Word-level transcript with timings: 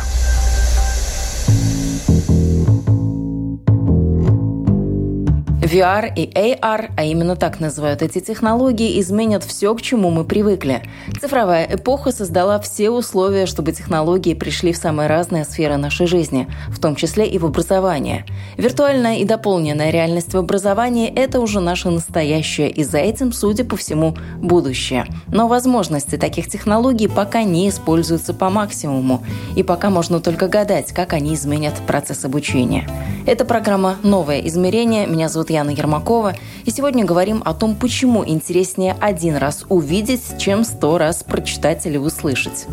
VR 5.71 6.11
и 6.13 6.29
AR, 6.29 6.91
а 6.97 7.03
именно 7.05 7.37
так 7.37 7.61
называют 7.61 8.01
эти 8.01 8.19
технологии, 8.19 8.99
изменят 8.99 9.45
все, 9.45 9.73
к 9.73 9.81
чему 9.81 10.09
мы 10.09 10.25
привыкли. 10.25 10.81
Цифровая 11.21 11.65
эпоха 11.75 12.11
создала 12.11 12.59
все 12.59 12.89
условия, 12.89 13.45
чтобы 13.45 13.71
технологии 13.71 14.33
пришли 14.33 14.73
в 14.73 14.77
самые 14.77 15.07
разные 15.07 15.45
сферы 15.45 15.77
нашей 15.77 16.07
жизни, 16.07 16.49
в 16.67 16.79
том 16.79 16.97
числе 16.97 17.25
и 17.25 17.37
в 17.37 17.45
образование. 17.45 18.25
Виртуальная 18.57 19.19
и 19.19 19.23
дополненная 19.23 19.91
реальность 19.91 20.33
в 20.33 20.37
образовании– 20.37 21.07
это 21.15 21.39
уже 21.39 21.61
наше 21.61 21.89
настоящее, 21.89 22.69
и 22.69 22.83
за 22.83 22.97
этим, 22.97 23.31
судя 23.31 23.63
по 23.63 23.77
всему, 23.77 24.17
будущее. 24.39 25.05
Но 25.27 25.47
возможности 25.47 26.17
таких 26.17 26.49
технологий 26.49 27.07
пока 27.07 27.43
не 27.43 27.69
используются 27.69 28.33
по 28.33 28.49
максимуму, 28.49 29.23
и 29.55 29.63
пока 29.63 29.89
можно 29.89 30.19
только 30.19 30.49
гадать, 30.49 30.91
как 30.91 31.13
они 31.13 31.33
изменят 31.35 31.75
процесс 31.87 32.25
обучения. 32.25 32.89
Это 33.25 33.45
программа 33.45 33.95
«Новое 34.03 34.41
измерение». 34.41 35.07
Меня 35.07 35.29
зовут 35.29 35.49
Яна 35.49 35.60
Ермакова. 35.69 36.35
И 36.65 36.71
сегодня 36.71 37.05
говорим 37.05 37.41
о 37.45 37.53
том, 37.53 37.75
почему 37.75 38.27
интереснее 38.27 38.95
один 38.99 39.35
раз 39.35 39.65
увидеть, 39.69 40.37
чем 40.39 40.63
сто 40.63 40.97
раз 40.97 41.23
прочитать 41.23 41.85
или 41.85 41.97
услышать. 41.97 42.67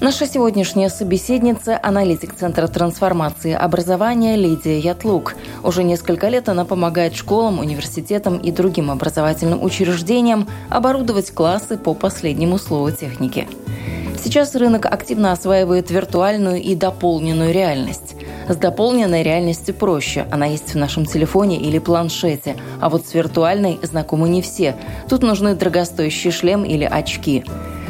Наша 0.00 0.26
сегодняшняя 0.26 0.88
собеседница– 0.88 1.78
аналитик 1.82 2.34
Центра 2.34 2.66
трансформации 2.66 3.52
образования 3.52 4.34
Лидия 4.34 4.78
Ятлук. 4.78 5.36
Уже 5.62 5.84
несколько 5.84 6.28
лет 6.28 6.48
она 6.48 6.64
помогает 6.64 7.14
школам, 7.14 7.60
университетам 7.60 8.38
и 8.38 8.50
другим 8.50 8.90
образовательным 8.90 9.62
учреждениям 9.62 10.48
оборудовать 10.68 11.30
классы 11.30 11.76
по 11.76 11.94
последнему 11.94 12.58
слову 12.58 12.90
техники. 12.90 13.46
Сейчас 14.22 14.54
рынок 14.54 14.84
активно 14.84 15.32
осваивает 15.32 15.90
виртуальную 15.90 16.60
и 16.60 16.74
дополненную 16.74 17.54
реальность. 17.54 18.16
С 18.48 18.56
дополненной 18.56 19.22
реальностью 19.22 19.74
проще. 19.74 20.26
Она 20.30 20.44
есть 20.44 20.74
в 20.74 20.76
нашем 20.76 21.06
телефоне 21.06 21.56
или 21.56 21.78
планшете. 21.78 22.56
А 22.80 22.90
вот 22.90 23.06
с 23.06 23.14
виртуальной 23.14 23.80
знакомы 23.82 24.28
не 24.28 24.42
все. 24.42 24.76
Тут 25.08 25.22
нужны 25.22 25.54
дорогостоящий 25.54 26.30
шлем 26.30 26.64
или 26.64 26.84
очки. 26.84 27.44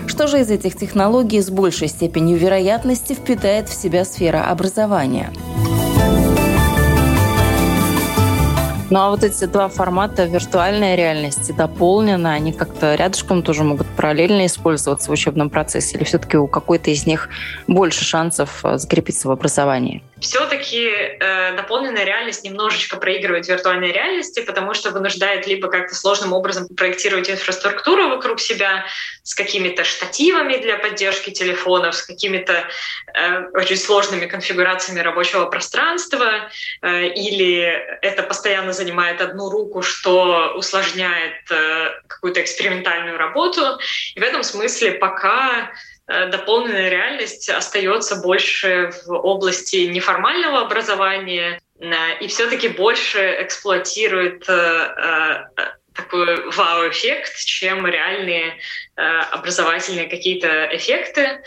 Что 0.06 0.28
же 0.28 0.40
из 0.40 0.50
этих 0.50 0.76
технологий 0.76 1.40
с 1.40 1.50
большей 1.50 1.88
степенью 1.88 2.38
вероятности 2.38 3.12
впитает 3.12 3.68
в 3.68 3.74
себя 3.74 4.04
сфера 4.04 4.48
образования? 4.48 5.30
Ну 8.91 8.98
а 8.98 9.10
вот 9.10 9.22
эти 9.22 9.44
два 9.44 9.69
формата 9.69 10.24
виртуальной 10.24 10.96
реальности 10.96 11.52
дополнены, 11.52 12.27
они 12.27 12.52
как-то 12.52 12.97
рядышком 12.97 13.44
тоже 13.44 13.62
могут 13.62 13.86
параллельно 13.86 14.47
использоваться 14.47 15.10
в 15.10 15.12
учебном 15.12 15.48
процессе, 15.48 15.97
или 15.97 16.02
все-таки 16.02 16.36
у 16.36 16.48
какой-то 16.48 16.91
из 16.91 17.06
них 17.06 17.28
больше 17.69 18.05
шансов 18.05 18.64
э, 18.64 18.78
закрепиться 18.78 19.28
в 19.28 19.30
образовании? 19.30 20.02
Все-таки 20.20 20.88
э, 20.88 21.56
дополненная 21.56 22.04
реальность 22.04 22.44
немножечко 22.44 22.96
проигрывает 22.96 23.48
виртуальной 23.48 23.92
реальности, 23.92 24.40
потому 24.40 24.74
что 24.74 24.90
вынуждает 24.90 25.46
либо 25.46 25.68
как-то 25.68 25.94
сложным 25.94 26.32
образом 26.32 26.69
проектировать 26.69 27.31
инфраструктуру 27.31 28.08
вокруг 28.08 28.41
себя 28.41 28.86
с 29.22 29.34
какими-то 29.34 29.84
штативами 29.84 30.56
для 30.56 30.76
поддержки 30.76 31.31
телефонов, 31.31 31.94
с 31.94 32.03
какими-то 32.03 32.64
э, 33.14 33.42
очень 33.54 33.76
сложными 33.76 34.26
конфигурациями 34.26 35.00
рабочего 35.00 35.47
пространства, 35.47 36.50
э, 36.82 37.08
или 37.08 37.62
это 38.02 38.22
постоянно 38.22 38.72
занимает 38.72 39.20
одну 39.20 39.50
руку, 39.50 39.82
что 39.82 40.54
усложняет 40.56 41.50
э, 41.50 41.91
какую-то 42.06 42.42
экспериментальную 42.42 43.16
работу. 43.16 43.78
И 44.14 44.20
в 44.20 44.22
этом 44.22 44.42
смысле 44.42 44.92
пока 44.92 45.72
дополненная 46.10 46.88
реальность 46.88 47.48
остается 47.48 48.16
больше 48.16 48.91
в 49.06 49.12
области 49.12 49.87
неформального 49.87 50.62
образования 50.62 51.60
э, 51.78 52.19
и 52.21 52.26
все-таки 52.26 52.69
больше 52.69 53.37
эксплуатирует 53.41 54.49
э, 54.49 55.44
такой 55.94 56.50
вау-эффект, 56.50 57.37
чем 57.44 57.87
реальные 57.87 58.59
образовательные 58.94 60.09
какие-то 60.09 60.69
эффекты. 60.72 61.43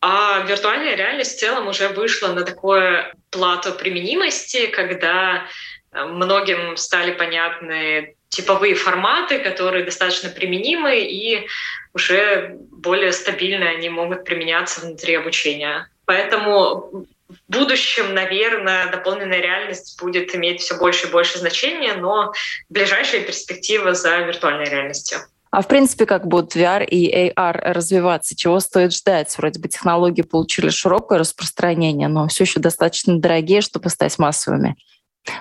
А 0.00 0.44
виртуальная 0.46 0.94
реальность 0.94 1.36
в 1.36 1.40
целом 1.40 1.68
уже 1.68 1.88
вышла 1.88 2.28
на 2.28 2.42
такое 2.42 3.14
плато 3.30 3.72
применимости, 3.72 4.66
когда 4.66 5.46
многим 5.92 6.76
стали 6.76 7.12
понятны 7.12 8.16
типовые 8.28 8.74
форматы, 8.74 9.38
которые 9.38 9.84
достаточно 9.84 10.28
применимы, 10.28 10.98
и 11.00 11.46
уже 11.94 12.56
более 12.70 13.12
стабильно 13.12 13.70
они 13.70 13.88
могут 13.88 14.24
применяться 14.24 14.80
внутри 14.80 15.14
обучения. 15.14 15.88
Поэтому 16.04 17.06
в 17.28 17.36
будущем, 17.48 18.12
наверное, 18.14 18.90
дополненная 18.90 19.40
реальность 19.40 19.98
будет 20.00 20.34
иметь 20.34 20.60
все 20.60 20.76
больше 20.76 21.06
и 21.06 21.10
больше 21.10 21.38
значения, 21.38 21.94
но 21.94 22.32
ближайшая 22.68 23.22
перспектива 23.22 23.94
за 23.94 24.18
виртуальной 24.18 24.66
реальностью. 24.66 25.18
А 25.50 25.62
в 25.62 25.68
принципе, 25.68 26.04
как 26.04 26.26
будут 26.26 26.56
VR 26.56 26.84
и 26.84 27.30
AR 27.30 27.72
развиваться? 27.72 28.36
Чего 28.36 28.58
стоит 28.58 28.92
ждать? 28.92 29.32
Вроде 29.38 29.60
бы 29.60 29.68
технологии 29.68 30.22
получили 30.22 30.68
широкое 30.68 31.20
распространение, 31.20 32.08
но 32.08 32.26
все 32.26 32.42
еще 32.42 32.58
достаточно 32.58 33.20
дорогие, 33.20 33.60
чтобы 33.60 33.88
стать 33.88 34.18
массовыми. 34.18 34.74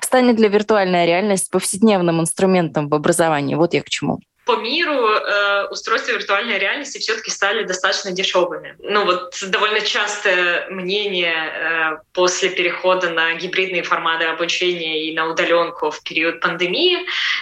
Станет 0.01 0.39
ли 0.39 0.47
виртуальная 0.47 1.05
реальность 1.05 1.49
повседневным 1.49 2.21
инструментом 2.21 2.89
в 2.89 2.93
образовании? 2.93 3.55
Вот 3.55 3.73
я 3.73 3.81
к 3.81 3.89
чему 3.89 4.19
по 4.45 4.57
миру 4.57 5.07
э, 5.09 5.67
устройства 5.69 6.11
виртуальной 6.11 6.57
реальности 6.57 6.97
все-таки 6.97 7.31
стали 7.31 7.63
достаточно 7.63 8.11
дешевыми. 8.11 8.75
Ну 8.79 9.05
вот 9.05 9.35
довольно 9.47 9.81
частое 9.81 10.67
мнение 10.69 11.33
э, 11.33 11.97
после 12.13 12.49
перехода 12.49 13.09
на 13.09 13.33
гибридные 13.35 13.83
форматы 13.83 14.25
обучения 14.25 15.05
и 15.07 15.15
на 15.15 15.27
удаленку 15.27 15.91
в 15.91 16.03
период 16.03 16.41
пандемии 16.41 16.99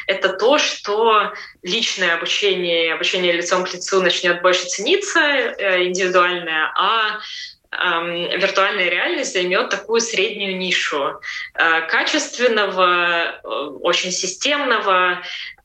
это 0.07 0.29
то, 0.29 0.57
что 0.57 1.33
личное 1.63 2.15
обучение, 2.15 2.93
обучение 2.93 3.33
лицом 3.33 3.63
к 3.63 3.73
лицу 3.73 4.01
начнет 4.01 4.41
больше 4.41 4.65
цениться, 4.65 5.19
э, 5.19 5.85
индивидуальное, 5.85 6.71
а 6.75 7.19
виртуальная 7.71 8.89
реальность 8.89 9.31
займет 9.31 9.69
такую 9.69 10.01
среднюю 10.01 10.57
нишу 10.57 11.21
э, 11.53 11.81
качественного, 11.87 13.39
э, 13.43 13.47
очень 13.81 14.11
системного 14.11 15.21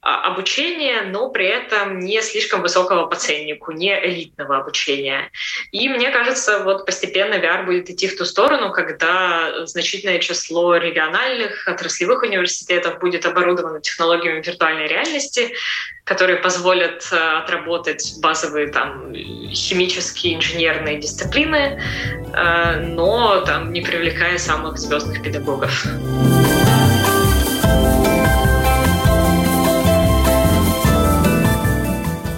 обучения, 0.07 1.03
но 1.03 1.31
при 1.31 1.47
этом 1.47 1.99
не 1.99 2.23
слишком 2.23 2.63
высокого 2.63 3.07
по 3.07 3.17
ценнику, 3.17 3.73
не 3.73 3.93
элитного 4.07 4.59
обучения. 4.59 5.31
И 5.73 5.89
мне 5.89 6.11
кажется, 6.11 6.61
вот 6.61 6.87
постепенно 6.87 7.35
VR 7.35 7.65
будет 7.65 7.91
идти 7.91 8.07
в 8.07 8.17
ту 8.17 8.25
сторону, 8.25 8.71
когда 8.71 9.67
значительное 9.67 10.21
число 10.21 10.77
региональных 10.77 11.67
отраслевых 11.67 12.23
университетов 12.23 13.01
будет 13.01 13.27
оборудовано 13.27 13.81
технологиями 13.81 14.41
виртуальной 14.43 14.87
реальности, 14.87 15.53
которые 16.05 16.39
позволят 16.39 17.09
э, 17.11 17.17
отработать 17.17 18.15
базовые 18.21 18.69
там 18.69 19.13
химические, 19.13 20.37
инженерные 20.37 21.01
дисциплины, 21.01 21.83
э, 22.33 22.81
но 22.81 23.41
там 23.41 23.73
не 23.73 23.81
привлекая 23.81 24.39
самых 24.39 24.79
звездных 24.79 25.21
педагогов. 25.21 25.85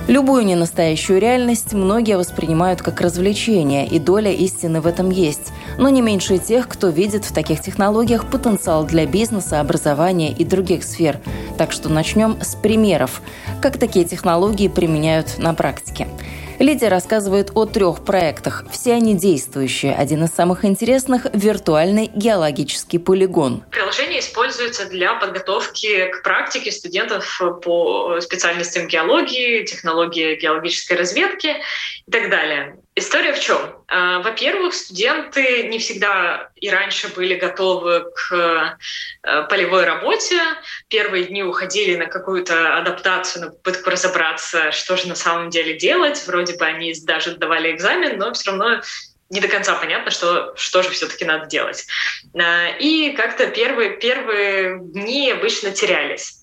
Любую 0.08 0.46
ненастоящую 0.46 1.20
реальность 1.20 1.74
многие 1.74 2.16
воспринимают 2.16 2.80
как 2.80 3.02
развлечение, 3.02 3.86
и 3.86 3.98
доля 3.98 4.32
истины 4.32 4.80
в 4.80 4.86
этом 4.86 5.10
есть. 5.10 5.52
Но 5.76 5.90
не 5.90 6.00
меньше 6.00 6.38
тех, 6.38 6.66
кто 6.66 6.88
видит 6.88 7.26
в 7.26 7.34
таких 7.34 7.60
технологиях 7.60 8.24
потенциал 8.30 8.86
для 8.86 9.04
бизнеса, 9.04 9.60
образования 9.60 10.32
и 10.32 10.46
других 10.46 10.84
сфер. 10.84 11.20
Так 11.58 11.72
что 11.72 11.90
начнем 11.90 12.38
с 12.40 12.54
примеров, 12.54 13.20
как 13.60 13.76
такие 13.76 14.06
технологии 14.06 14.68
применяют 14.68 15.36
на 15.36 15.52
практике. 15.52 16.08
Лидия 16.58 16.88
рассказывает 16.88 17.52
о 17.54 17.66
трех 17.66 18.04
проектах. 18.04 18.64
Все 18.72 18.94
они 18.94 19.14
действующие. 19.14 19.94
Один 19.94 20.24
из 20.24 20.30
самых 20.30 20.64
интересных– 20.64 21.26
виртуальный 21.32 22.10
геологический 22.12 22.98
полигон. 22.98 23.62
Приложение 23.70 24.18
используется 24.18 24.86
для 24.86 25.14
подготовки 25.14 26.08
к 26.08 26.24
практике 26.24 26.72
студентов 26.72 27.40
по 27.62 28.20
специальностям 28.20 28.88
геологии, 28.88 29.64
технологии 29.64 30.34
геологической 30.34 30.96
разведки 30.96 31.54
и 32.06 32.10
так 32.10 32.28
далее. 32.28 32.76
История 32.98 33.32
в 33.32 33.38
чем? 33.38 33.84
А, 33.86 34.18
во-первых, 34.22 34.74
студенты 34.74 35.68
не 35.68 35.78
всегда 35.78 36.50
и 36.56 36.68
раньше 36.68 37.06
были 37.14 37.36
готовы 37.36 38.10
к 38.10 38.76
э, 39.22 39.42
полевой 39.48 39.84
работе. 39.84 40.40
Первые 40.88 41.26
дни 41.26 41.44
уходили 41.44 41.94
на 41.94 42.06
какую-то 42.06 42.76
адаптацию, 42.76 43.44
на 43.44 43.50
попытку 43.52 43.90
разобраться, 43.90 44.72
что 44.72 44.96
же 44.96 45.06
на 45.06 45.14
самом 45.14 45.50
деле 45.50 45.78
делать. 45.78 46.26
Вроде 46.26 46.56
бы 46.56 46.66
они 46.66 46.92
даже 47.04 47.36
давали 47.36 47.70
экзамен, 47.70 48.18
но 48.18 48.32
все 48.32 48.50
равно 48.50 48.80
не 49.30 49.40
до 49.40 49.46
конца 49.46 49.76
понятно, 49.76 50.10
что, 50.10 50.54
что 50.56 50.82
же 50.82 50.90
все-таки 50.90 51.24
надо 51.24 51.46
делать. 51.46 51.86
А, 52.34 52.70
и 52.80 53.12
как-то 53.12 53.46
первые, 53.46 53.96
первые 53.98 54.80
дни 54.80 55.30
обычно 55.30 55.70
терялись. 55.70 56.42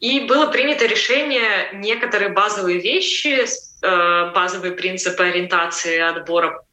И 0.00 0.18
было 0.26 0.48
принято 0.48 0.84
решение 0.86 1.70
некоторые 1.74 2.30
базовые 2.30 2.80
вещи, 2.80 3.44
э, 3.44 3.46
базовые 3.82 4.72
принципы 4.72 5.24
ориентации, 5.24 5.98
отбора 5.98 6.64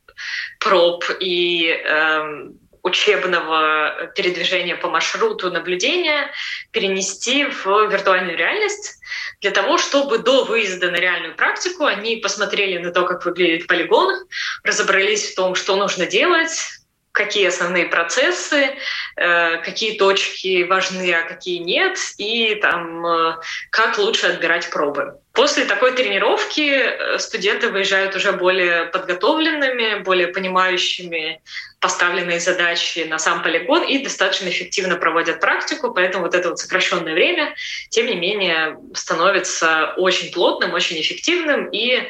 проб 0.60 1.04
и 1.20 1.70
э, 1.70 2.50
учебного 2.84 4.12
передвижения 4.16 4.76
по 4.76 4.90
маршруту 4.90 5.52
наблюдения 5.52 6.32
перенести 6.72 7.46
в 7.46 7.66
виртуальную 7.90 8.38
реальность 8.38 9.00
для 9.42 9.52
того, 9.52 9.78
чтобы 9.78 10.20
до 10.20 10.44
выезда 10.46 10.92
на 10.92 10.98
реальную 10.98 11.36
практику 11.36 11.86
они 11.86 12.18
посмотрели 12.18 12.78
на 12.78 12.92
то, 12.92 13.06
как 13.06 13.26
выглядит 13.26 13.68
полигон, 13.68 14.26
разобрались 14.64 15.32
в 15.32 15.36
том, 15.36 15.56
что 15.56 15.76
нужно 15.76 16.06
делать, 16.06 16.79
какие 17.20 17.48
основные 17.48 17.86
процессы, 17.86 18.70
э, 19.18 19.58
какие 19.58 19.98
точки 19.98 20.64
важны, 20.64 21.14
а 21.14 21.28
какие 21.28 21.58
нет, 21.58 21.98
и 22.18 22.56
там, 22.56 23.06
э, 23.06 23.36
как 23.72 23.98
лучше 23.98 24.28
отбирать 24.28 24.70
пробы. 24.70 25.16
После 25.34 25.66
такой 25.66 25.92
тренировки 25.92 26.70
э, 26.72 27.20
студенты 27.20 27.68
выезжают 27.70 28.16
уже 28.16 28.32
более 28.32 28.86
подготовленными, 28.86 30.00
более 30.00 30.28
понимающими 30.28 31.42
поставленные 31.82 32.40
задачи 32.40 33.06
на 33.10 33.20
сам 33.20 33.44
полигон 33.44 33.84
и 33.84 34.00
достаточно 34.00 34.48
эффективно 34.48 34.96
проводят 34.96 35.42
практику, 35.42 35.94
поэтому 35.94 36.24
вот 36.24 36.36
это 36.36 36.50
вот 36.50 36.60
сокращенное 36.60 37.14
время, 37.14 37.54
тем 37.90 38.06
не 38.06 38.16
менее, 38.16 38.78
становится 38.94 39.94
очень 39.98 40.32
плотным, 40.32 40.74
очень 40.74 41.00
эффективным, 41.02 41.70
и 41.72 42.10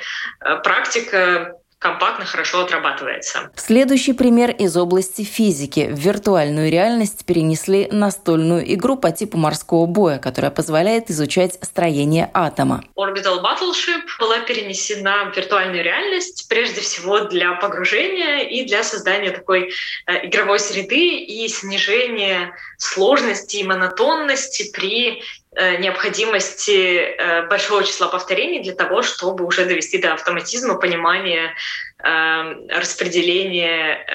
практика 0.64 1.59
компактно, 1.80 2.26
хорошо 2.26 2.62
отрабатывается. 2.62 3.52
Следующий 3.56 4.14
пример 4.14 4.52
из 4.52 4.76
области 4.76 5.24
физики. 5.24 5.88
В 5.90 5.98
виртуальную 5.98 6.70
реальность 6.70 7.26
перенесли 7.26 7.88
настольную 7.90 8.74
игру 8.74 8.98
по 8.98 9.12
типу 9.12 9.38
морского 9.38 9.86
боя, 9.86 10.20
которая 10.20 10.52
позволяет 10.52 11.10
изучать 11.10 11.58
строение 11.62 12.30
атома. 12.34 12.84
Orbital 12.98 13.42
Battleship 13.42 14.02
была 14.20 14.40
перенесена 14.40 15.32
в 15.32 15.38
виртуальную 15.38 15.84
реальность 15.84 16.48
прежде 16.50 16.82
всего 16.82 17.22
для 17.22 17.54
погружения 17.54 18.40
и 18.40 18.66
для 18.66 18.84
создания 18.84 19.32
такой 19.32 19.72
э, 20.06 20.28
игровой 20.28 20.60
среды 20.60 21.18
и 21.20 21.48
снижения 21.48 22.54
сложности 22.78 23.58
и 23.58 23.64
монотонности 23.64 24.70
при 24.72 25.24
необходимости 25.56 26.98
э, 26.98 27.48
большого 27.48 27.84
числа 27.84 28.08
повторений 28.08 28.62
для 28.62 28.74
того, 28.74 29.02
чтобы 29.02 29.46
уже 29.46 29.66
довести 29.66 29.98
до 29.98 30.14
автоматизма 30.14 30.76
понимания 30.76 31.56
э, 32.04 32.68
распределения 32.70 34.06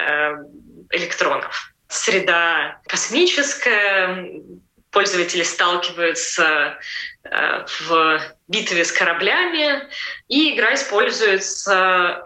электронов. 0.91 1.73
Среда 1.87 2.79
космическая, 2.87 4.41
пользователи 4.91 5.43
сталкиваются 5.43 6.77
в 7.79 8.21
битве 8.47 8.85
с 8.85 8.91
кораблями, 8.91 9.89
и 10.27 10.55
игра 10.55 10.73
используется 10.75 12.21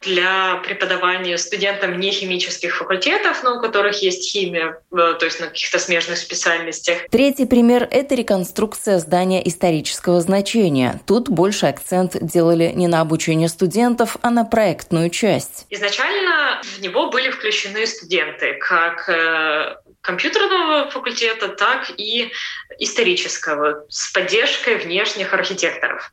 для 0.00 0.56
преподавания 0.64 1.36
студентам 1.38 1.98
не 1.98 2.10
химических 2.10 2.76
факультетов, 2.76 3.42
но 3.42 3.56
у 3.56 3.60
которых 3.60 4.02
есть 4.02 4.30
химия, 4.30 4.80
э, 4.92 5.14
то 5.18 5.24
есть 5.24 5.40
на 5.40 5.48
каких-то 5.48 5.78
смежных 5.78 6.18
специальностях. 6.18 7.08
Tретий 7.10 7.46
пример– 7.46 7.88
это 7.90 8.14
реконструкция 8.14 8.98
здания 8.98 9.46
исторического 9.46 10.20
значения. 10.20 11.00
Тут 11.06 11.28
больше 11.28 11.66
акцент 11.66 12.16
делали 12.20 12.72
не 12.74 12.86
на 12.86 13.00
обучение 13.00 13.48
студентов, 13.48 14.16
а 14.22 14.30
на 14.30 14.44
проектную 14.44 15.10
часть. 15.10 15.66
Изначально 15.70 16.62
в 16.62 16.80
него 16.80 17.10
были 17.10 17.30
включены 17.30 17.86
студенты, 17.86 18.54
как 18.54 19.08
э, 19.08 19.76
компьютерного 20.00 20.90
факультета, 20.90 21.48
так 21.48 21.90
и 21.96 22.32
исторического, 22.78 23.84
с 23.88 24.12
поддержкой 24.12 24.76
внешних 24.76 25.34
архитекторов. 25.34 26.12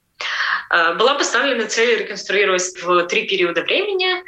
Э, 0.69 0.93
была 0.95 1.15
поставлена 1.15 1.67
цель 1.67 1.99
реконструировать 1.99 2.81
в 2.81 3.05
три 3.07 3.27
периода 3.27 3.61
времени, 3.61 4.23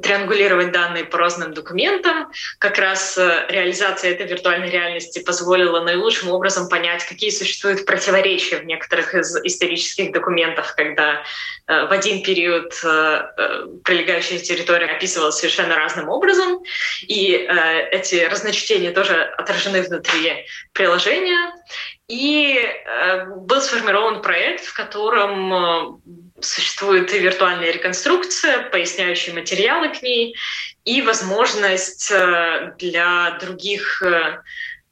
триангулировать 0.00 0.72
данные 0.72 1.04
по 1.04 1.18
разным 1.18 1.52
документам. 1.54 2.30
Как 2.58 2.78
раз 2.78 3.16
э, 3.18 3.46
реализация 3.48 4.12
этой 4.12 4.26
виртуальной 4.26 4.70
реальности 4.70 5.22
позволила 5.22 5.80
наилучшим 5.80 6.30
образом 6.30 6.68
понять, 6.68 7.04
какие 7.04 7.30
существуют 7.30 7.84
противоречия 7.84 8.58
в 8.58 8.64
некоторых 8.64 9.14
из 9.14 9.36
исторических 9.44 10.12
документов, 10.12 10.74
когда 10.76 11.22
э, 11.66 11.86
в 11.86 11.92
один 11.92 12.22
период 12.22 12.72
прилегающая 13.84 14.38
территория 14.38 14.86
описывалась 14.86 15.36
совершенно 15.36 15.76
разным 15.76 16.08
образом, 16.08 16.62
и 17.02 17.48
эти 17.90 18.24
разночтения 18.24 18.92
тоже 18.92 19.22
отражены 19.22 19.82
внутри 19.82 20.46
приложения. 20.72 21.52
И 22.12 22.58
э, 22.58 23.24
был 23.24 23.62
сформирован 23.62 24.20
проект, 24.20 24.66
в 24.66 24.74
котором 24.74 25.50
э, 25.54 26.42
существует 26.42 27.10
и 27.14 27.18
виртуальная 27.18 27.70
реконструкция, 27.70 28.68
поясняющие 28.68 29.34
материалы 29.34 29.88
к 29.88 30.02
ней, 30.02 30.36
и 30.84 31.00
возможность 31.00 32.10
э, 32.10 32.74
для 32.78 33.38
других 33.40 34.02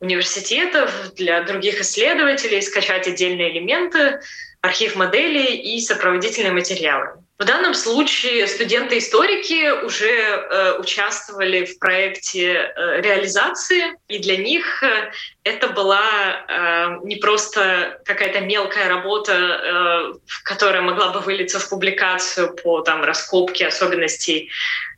университетов, 0.01 1.13
для 1.15 1.43
других 1.43 1.83
исследователей 1.83 2.63
скачать 2.63 3.07
отдельные 3.07 3.53
элементы, 3.53 4.21
архив 4.63 4.97
моделей 4.97 5.57
и 5.57 5.79
сопроводительные 5.83 6.53
материалы. 6.53 7.23
В 7.41 7.45
данном 7.47 7.73
случае 7.73 8.47
студенты-историки 8.47 9.83
уже 9.83 10.11
э, 10.11 10.79
участвовали 10.79 11.65
в 11.65 11.79
проекте 11.79 12.53
э, 12.53 13.01
реализации, 13.01 13.97
и 14.09 14.19
для 14.19 14.37
них 14.37 14.83
э, 14.83 15.11
это 15.43 15.69
была 15.69 16.05
э, 16.47 16.99
не 17.03 17.17
просто 17.17 17.99
какая-то 18.05 18.41
мелкая 18.41 18.91
работа, 18.91 19.33
э, 19.33 20.19
которая 20.45 20.83
могла 20.83 21.13
бы 21.13 21.21
вылиться 21.21 21.59
в 21.59 21.71
публикацию 21.71 22.55
по 22.57 22.83
там, 22.83 23.03
раскопке 23.05 23.69
особенностей 23.69 24.51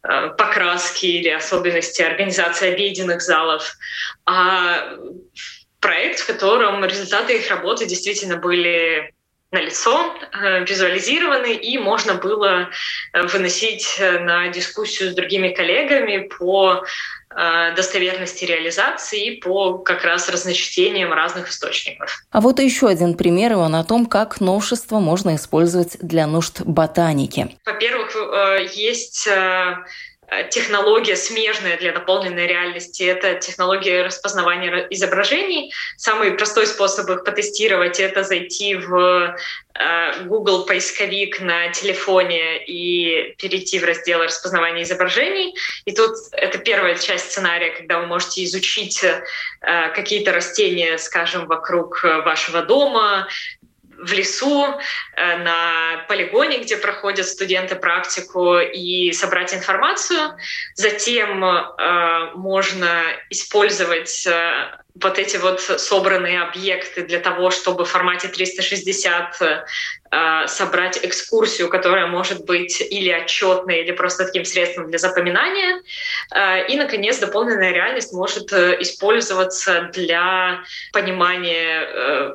э, 0.03 0.31
покраски 0.37 1.07
или 1.07 1.29
особенностей 1.29 2.03
организации 2.03 2.73
обеденных 2.73 3.23
залов, 3.23 3.73
а 4.27 4.97
проект, 5.79 6.19
в 6.19 6.27
котором 6.27 6.85
результаты 6.85 7.37
их 7.37 7.49
работы 7.51 7.87
действительно 7.87 8.37
были 8.37 9.15
на 9.53 9.61
лицо, 9.61 10.15
э, 10.33 10.65
визуализированы, 10.65 11.53
и 11.53 11.79
можно 11.79 12.15
было 12.15 12.71
э, 13.13 13.23
выносить 13.27 13.97
э, 13.99 14.19
на 14.19 14.49
дискуссию 14.49 15.11
с 15.11 15.15
другими 15.15 15.51
коллегами 15.51 16.27
по 16.39 16.85
достоверности 17.75 18.45
реализации 18.45 19.25
и 19.25 19.41
по 19.41 19.79
как 19.79 20.05
раз 20.05 20.29
разночтениям 20.29 21.15
разных 21.15 21.49
источников. 21.49 22.23
А 22.31 22.43
вот 22.43 22.61
еще 22.61 22.89
один 22.89 23.15
пример 23.15 23.53
его 23.53 23.69
на 23.69 23.85
том, 23.85 24.05
как 24.05 24.43
новшество 24.43 24.99
можно 24.99 25.37
использовать 25.37 25.97
для 26.03 26.27
нужд 26.27 26.61
ботаники. 26.61 27.57
Во-первых, 27.65 28.15
есть 28.75 29.31
технология 30.51 31.17
смежная 31.17 31.77
для 31.79 31.93
дополненной 31.93 32.47
реальности— 32.47 33.03
это 33.05 33.35
технология 33.35 34.03
распознавания 34.03 34.87
изображений. 34.91 35.73
Самый 35.97 36.33
простой 36.33 36.67
способ 36.67 37.09
их 37.11 37.25
потестировать— 37.25 38.01
это 38.01 38.25
зайти 38.25 38.75
в 38.75 39.37
э, 39.75 40.25
Google 40.25 40.65
поисковик 40.65 41.41
на 41.41 41.69
телефоне 41.69 42.65
и 42.65 43.35
перейти 43.39 43.79
в 43.79 43.85
раздел 43.85 44.23
распознавания 44.23 44.83
изображений. 44.83 45.55
И 45.85 45.93
тут 45.93 46.13
это 46.33 46.59
первая 46.59 46.95
часть 46.97 47.31
сценария, 47.31 47.71
когда 47.71 48.01
вы 48.01 48.07
можете 48.07 48.45
изучить 48.45 49.05
э, 49.05 49.23
какие-то 49.95 50.33
растения, 50.33 50.99
скажем, 50.99 51.47
вокруг 51.47 52.03
вашего 52.03 52.63
дома, 52.63 53.29
в 54.03 54.13
лесу, 54.13 54.67
э, 55.17 55.37
на 55.39 56.05
полигоне, 56.09 56.59
где 56.59 56.77
проходят 56.77 57.27
студенты 57.27 57.77
практику, 57.77 58.59
и 58.59 59.13
собрать 59.13 59.55
информацию. 59.55 60.37
Затем 60.75 61.45
э, 61.45 62.33
можно 62.35 63.03
использовать 63.31 64.27
э, 64.27 64.79
вот 65.01 65.19
эти 65.19 65.37
вот 65.37 65.61
собранные 65.61 66.43
объекты 66.43 67.03
для 67.03 67.21
того, 67.21 67.51
чтобы 67.51 67.85
в 67.85 67.89
формате 67.89 68.29
360 68.29 69.41
э, 70.11 70.47
собрать 70.49 70.99
экскурсию, 71.03 71.69
которая 71.69 72.07
может 72.07 72.45
быть 72.45 72.81
или 72.81 73.11
отчетной, 73.11 73.83
или 73.83 73.93
просто 73.93 74.25
таким 74.25 74.45
средством 74.45 74.89
для 74.89 74.99
запоминания. 74.99 75.81
Э, 76.35 76.67
и, 76.67 76.77
наконец, 76.77 77.19
дополненная 77.19 77.73
реальность 77.73 78.13
может 78.13 78.53
использоваться 78.53 79.91
для 79.93 80.65
понимания 80.93 82.35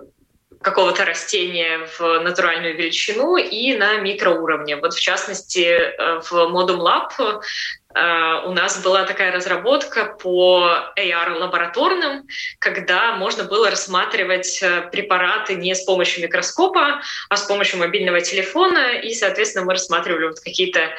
какого-то 0.62 1.06
растения 1.06 1.88
в 1.98 2.20
натуральную 2.20 2.76
величину 2.76 3.38
и 3.38 3.76
на 3.76 3.98
микроуровне. 3.98 4.78
Вот 4.78 4.94
в 4.94 5.00
частности 5.00 5.66
э, 5.66 6.20
в 6.22 6.32
Modum 6.34 6.80
Lab 6.80 7.12
э, 7.20 8.48
у 8.48 8.52
нас 8.54 8.82
была 8.82 9.04
такая 9.04 9.32
разработка 9.32 10.06
по 10.06 10.70
AR-лабораторным, 10.98 12.28
когда 12.60 13.16
можно 13.16 13.44
было 13.44 13.70
рассматривать 13.70 14.62
э, 14.62 14.90
препараты 14.92 15.56
не 15.56 15.76
с 15.76 15.84
помощью 15.84 16.24
микроскопа, 16.24 17.02
а 17.30 17.38
с 17.38 17.44
помощью 17.44 17.80
мобильного 17.80 18.22
телефона. 18.22 18.94
И, 19.00 19.14
соответственно, 19.14 19.66
мы 19.66 19.74
рассматривали 19.74 20.28
вот 20.28 20.40
какие-то 20.40 20.96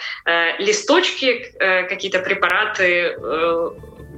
листочки, 0.59 1.53
какие-то 1.59 2.21
препараты 2.21 3.17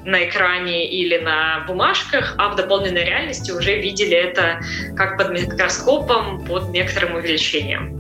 на 0.05 0.25
экране 0.25 0.89
или 0.89 1.19
на 1.19 1.65
бумажках, 1.67 2.35
а 2.39 2.49
в 2.51 2.57
дополненной 2.57 3.05
реальности 3.05 3.51
уже 3.51 3.79
видели 3.81 4.17
это 4.17 4.61
как 4.97 5.19
под 5.19 5.31
микроскопом 5.31 6.45
под 6.45 6.71
некоторым 6.71 7.17
увеличением. 7.17 7.99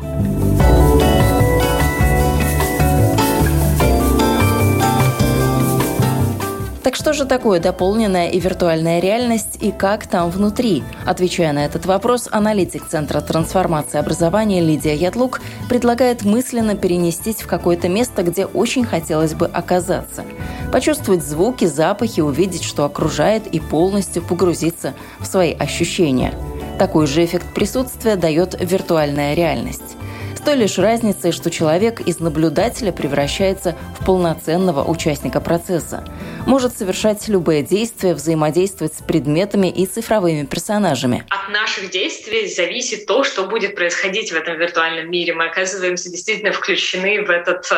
Так 6.83 6.97
что 6.97 7.13
же 7.13 7.27
такое 7.27 7.61
дополненная 7.61 8.31
и 8.31 8.41
виртуальная 8.41 9.01
реальность 9.01 9.59
и 9.61 9.71
как 9.71 10.07
там 10.07 10.31
внутри? 10.31 10.83
Отвечая 11.05 11.53
на 11.53 11.67
этот 11.67 11.85
вопрос, 11.85 12.27
аналитик 12.31 12.89
Центра 12.89 13.21
трансформации 13.21 13.99
образования 13.99 14.63
Лидия 14.63 14.95
Ядлук 14.95 15.43
предлагает 15.69 16.25
мысленно 16.25 16.77
перенестись 16.77 17.43
в 17.43 17.47
какое-то 17.47 17.91
место, 17.91 18.23
где 18.23 18.47
очень 18.47 18.85
хотелось 18.85 19.35
бы 19.35 19.45
оказаться. 19.47 20.25
Почувствовать 20.73 21.23
звуки, 21.23 21.67
запахи, 21.67 22.23
увидеть, 22.23 22.65
что 22.65 22.87
окружает 22.87 23.47
и 23.47 23.61
полностью 23.61 24.23
погрузиться 24.23 24.95
в 25.19 25.27
свои 25.27 25.53
ощущения. 25.53 26.33
Такой 26.79 27.07
же 27.07 27.23
эффект 27.23 27.53
присутствия 27.55 28.17
дает 28.17 28.57
виртуальная 28.59 29.35
реальность. 29.35 29.97
С 30.41 30.43
той 30.43 30.57
лишь 30.57 30.79
разницей, 30.79 31.33
что 31.33 31.51
человек 31.51 32.01
из 32.01 32.19
наблюдателя 32.19 32.93
превращается 32.93 33.77
в 34.01 34.07
полноценного 34.07 34.91
участника 34.91 35.39
процесса. 35.39 36.03
Может 36.47 36.75
совершать 36.79 37.29
любые 37.29 37.63
действия, 37.63 38.15
взаимодействовать 38.15 38.95
с 38.95 39.03
предметами 39.03 39.67
и 39.67 39.85
цифровыми 39.85 40.47
персонажами. 40.47 41.27
От 41.29 41.53
наших 41.53 41.91
действий 41.91 42.49
зависит 42.49 43.05
то, 43.05 43.23
что 43.23 43.45
будет 43.49 43.75
происходить 43.75 44.33
в 44.33 44.35
этом 44.35 44.57
виртуальном 44.57 45.11
мире. 45.11 45.35
Мы 45.35 45.45
оказываемся 45.45 46.11
действительно 46.11 46.53
включены 46.53 47.23
в 47.23 47.29
этот 47.29 47.71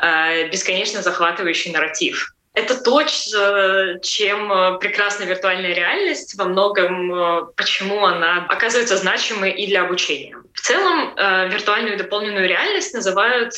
э, 0.00 0.48
бесконечно 0.50 1.02
захватывающий 1.02 1.72
нарратив. 1.72 2.32
Это 2.54 2.74
то, 2.82 3.02
чем 3.04 4.52
э, 4.52 4.78
прекрасна 4.78 5.24
виртуальная 5.24 5.74
реальность, 5.74 6.34
во 6.36 6.44
многом 6.44 7.14
э, 7.14 7.42
почему 7.56 8.04
она 8.04 8.46
оказывается 8.48 8.96
значимой 8.96 9.52
и 9.52 9.66
для 9.66 9.84
обучения. 9.84 10.36
В 10.54 10.60
целом, 10.60 11.14
э, 11.16 11.48
виртуальную 11.48 11.94
и 11.94 11.98
дополненную 11.98 12.48
реальность 12.48 12.94
называют 12.94 13.52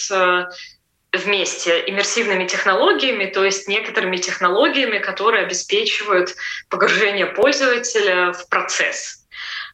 вместе 1.12 1.82
иммерсивными 1.88 2.46
технологиями, 2.46 3.26
то 3.26 3.44
есть 3.44 3.66
некоторыми 3.66 4.16
технологиями, 4.16 4.98
которые 4.98 5.44
обеспечивают 5.44 6.36
погружение 6.68 7.26
пользователя 7.26 8.32
в 8.32 8.48
процесс 8.48 9.19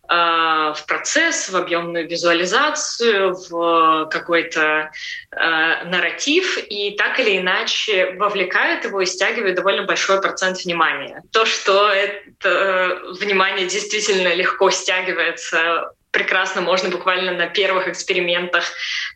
в 0.09 0.85
процесс, 0.87 1.49
в 1.49 1.57
объемную 1.57 2.09
визуализацию, 2.09 3.35
в 3.35 4.09
какой-то 4.11 4.91
э, 5.31 5.85
нарратив 5.85 6.59
и 6.59 6.97
так 6.97 7.19
или 7.21 7.39
иначе 7.39 8.13
вовлекает 8.13 8.85
его 8.85 9.01
и 9.01 9.07
стягивает 9.07 9.57
довольно 9.57 9.83
большой 9.83 10.21
процент 10.21 10.65
внимания. 10.65 11.23
То, 11.33 11.45
что 11.45 11.89
это 11.91 13.01
внимание 13.21 13.67
действительно 13.67 14.35
легко 14.35 14.71
стягивается 14.71 15.91
прекрасно 16.17 16.63
можно 16.63 16.89
буквально 16.89 17.33
на 17.33 17.47
первых 17.47 17.89
экспериментах 17.89 18.65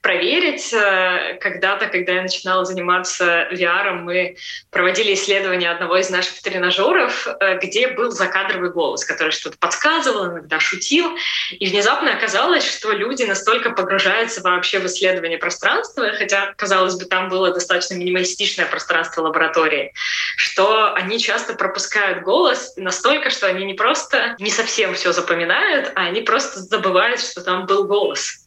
проверить. 0.03 0.71
Э, 0.75 1.39
когда-то, 1.41 1.87
когда 1.87 2.13
я 2.13 2.23
начинала 2.23 2.67
заниматься 2.67 3.49
VR, 3.51 3.93
мы 3.93 4.37
проводили 4.71 5.15
исследование 5.15 5.71
одного 5.71 5.97
из 5.97 6.11
наших 6.11 6.43
тренажеров, 6.43 7.27
э, 7.27 7.59
где 7.63 7.89
был 7.89 8.11
закадровый 8.11 8.71
голос, 8.71 9.07
который 9.07 9.31
что-то 9.31 9.57
подсказывал, 9.57 10.27
иногда 10.27 10.61
шутил. 10.61 11.17
И 11.53 11.71
внезапно 11.71 12.13
оказалось, 12.13 12.71
что 12.71 12.93
люди 12.93 13.23
настолько 13.23 13.71
погружаются 13.71 14.43
вообще 14.43 14.79
в 14.79 14.85
исследование 14.85 15.39
пространства, 15.39 16.13
хотя, 16.19 16.53
казалось 16.59 16.97
бы, 16.97 17.07
там 17.07 17.31
было 17.31 17.51
достаточно 17.51 17.95
минималистичное 17.95 18.67
пространство 18.67 19.23
лаборатории, 19.23 19.95
что 20.37 20.93
они 20.93 21.19
часто 21.19 21.55
пропускают 21.55 22.25
голос 22.25 22.75
настолько, 22.77 23.31
что 23.31 23.47
они 23.47 23.65
не 23.65 23.73
просто 23.73 24.37
не 24.39 24.51
совсем 24.51 24.93
все 24.93 25.13
запоминают, 25.13 25.93
а 25.95 26.03
они 26.03 26.21
просто 26.21 26.61
забывают 26.61 26.90
забывает, 26.91 27.21
что 27.21 27.41
там 27.43 27.67
был 27.67 27.85
голос. 27.85 28.47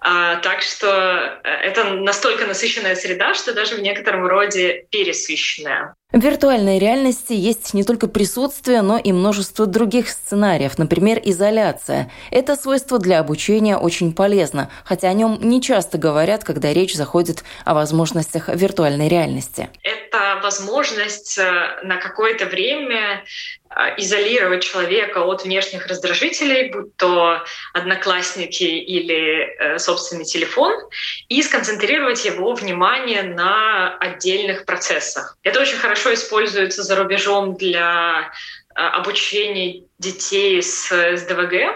А, 0.00 0.36
так 0.36 0.62
что 0.62 1.40
э, 1.42 1.48
это 1.48 1.84
настолько 1.84 2.46
насыщенная 2.46 2.94
среда, 2.94 3.34
что 3.34 3.52
даже 3.52 3.76
в 3.76 3.80
некотором 3.80 4.26
роде 4.26 4.86
пересыщенная. 4.90 5.94
В 6.12 6.20
виртуальной 6.20 6.78
реальности 6.78 7.32
есть 7.32 7.74
не 7.74 7.84
только 7.84 8.06
присутствие, 8.06 8.82
но 8.82 8.96
и 8.96 9.12
множество 9.12 9.66
других 9.66 10.08
сценариев, 10.08 10.78
например, 10.78 11.20
изоляция. 11.22 12.10
Это 12.30 12.56
свойство 12.56 12.98
для 12.98 13.18
обучения 13.18 13.76
очень 13.76 14.14
полезно, 14.14 14.70
хотя 14.84 15.08
о 15.08 15.12
нем 15.12 15.38
не 15.40 15.60
часто 15.60 15.98
говорят, 15.98 16.44
когда 16.44 16.72
речь 16.72 16.94
заходит 16.94 17.44
о 17.64 17.74
возможностях 17.74 18.48
виртуальной 18.48 19.08
реальности. 19.08 19.68
Это 19.82 20.40
возможность 20.42 21.38
э, 21.38 21.80
на 21.82 21.96
какое-то 21.96 22.46
время 22.46 23.24
изолировать 23.96 24.62
человека 24.64 25.18
от 25.18 25.44
внешних 25.44 25.86
раздражителей, 25.86 26.70
будь 26.70 26.96
то 26.96 27.44
одноклассники 27.72 28.64
или 28.64 29.54
э, 29.58 29.78
собственный 29.78 30.24
телефон, 30.24 30.74
и 31.28 31.42
сконцентрировать 31.42 32.24
его 32.24 32.54
внимание 32.54 33.22
на 33.22 33.96
отдельных 33.98 34.64
процессах. 34.64 35.36
Это 35.42 35.60
очень 35.60 35.76
хорошо 35.76 36.12
используется 36.12 36.82
за 36.82 36.96
рубежом 36.96 37.56
для 37.56 38.32
а, 38.74 38.90
обучения 38.90 39.84
детей 39.98 40.62
с 40.62 40.90
СДВГ, 41.16 41.74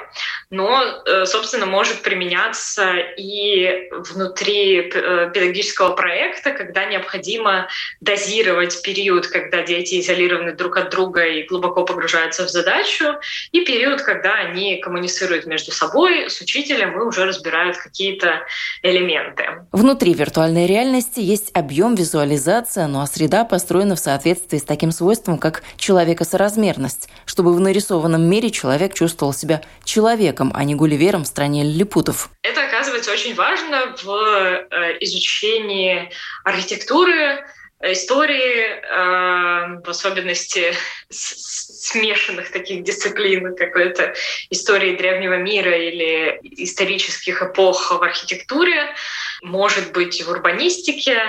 но, 0.50 1.02
э, 1.07 1.26
собственно, 1.26 1.67
может 1.67 2.02
применяться 2.02 2.95
и 3.17 3.88
внутри 3.91 4.79
э, 4.81 5.31
педагогического 5.35 5.95
проекта, 5.95 6.52
когда 6.52 6.85
необходимо 6.85 7.69
дозировать 8.00 8.81
период, 8.83 9.26
когда 9.26 9.62
дети 9.62 10.00
изолированы 10.00 10.52
друг 10.52 10.76
от 10.76 10.91
друга 10.91 11.25
и 11.25 11.47
глубоко 11.47 11.85
погружаются 11.85 12.45
в 12.45 12.49
задачу, 12.49 13.17
и 13.50 13.64
период, 13.64 14.02
когда 14.02 14.35
они 14.35 14.76
коммуницируют 14.76 15.47
между 15.47 15.73
собой 15.73 16.31
с 16.31 16.41
учителем 16.41 16.97
и 16.97 17.02
уже 17.02 17.25
разбирают 17.25 17.76
какие-то 17.76 18.47
элементы. 18.83 19.45
Внутри 19.73 20.14
виртуальной 20.14 20.67
реальности 20.69 21.19
есть 21.19 21.50
объем, 21.55 21.97
визуализация, 21.97 22.87
ну 22.87 23.00
а 23.00 23.07
среда 23.07 23.45
построена 23.45 23.97
в 23.97 23.99
соответствии 23.99 24.59
с 24.59 24.62
таким 24.62 24.93
свойством, 24.93 25.38
как 25.38 25.64
человекосоразмерность, 25.76 27.09
чтобы 27.25 27.52
в 27.52 27.61
нарисованном 27.61 28.12
современном 28.12 28.31
мире 28.31 28.50
человек 28.50 28.95
чувствовал 28.95 29.33
себя 29.33 29.62
человеком, 29.85 30.52
а 30.54 30.64
не 30.64 30.75
гулливером 30.75 31.25
в 31.25 31.26
стране 31.26 31.64
лилипутов. 31.64 32.31
Это 32.42 32.64
оказывается 32.66 33.12
очень 33.12 33.35
важно 33.35 33.95
в 34.02 34.09
э, 34.11 34.99
изучении 35.00 36.11
архитектуры, 36.45 37.45
истории, 37.83 38.64
э, 38.66 39.81
в 39.85 39.88
особенности 39.88 40.75
смешанных 41.11 42.52
таких 42.52 42.85
дисциплин, 42.85 43.57
какой-то 43.57 44.14
истории 44.50 44.97
древнего 44.97 45.38
мира 45.38 45.76
или 45.76 46.38
исторических 46.42 47.42
эпох 47.42 47.92
в 47.92 48.02
архитектуре, 48.02 48.95
может 49.42 49.92
быть 49.92 50.22
в 50.22 50.30
урбанистике, 50.30 51.20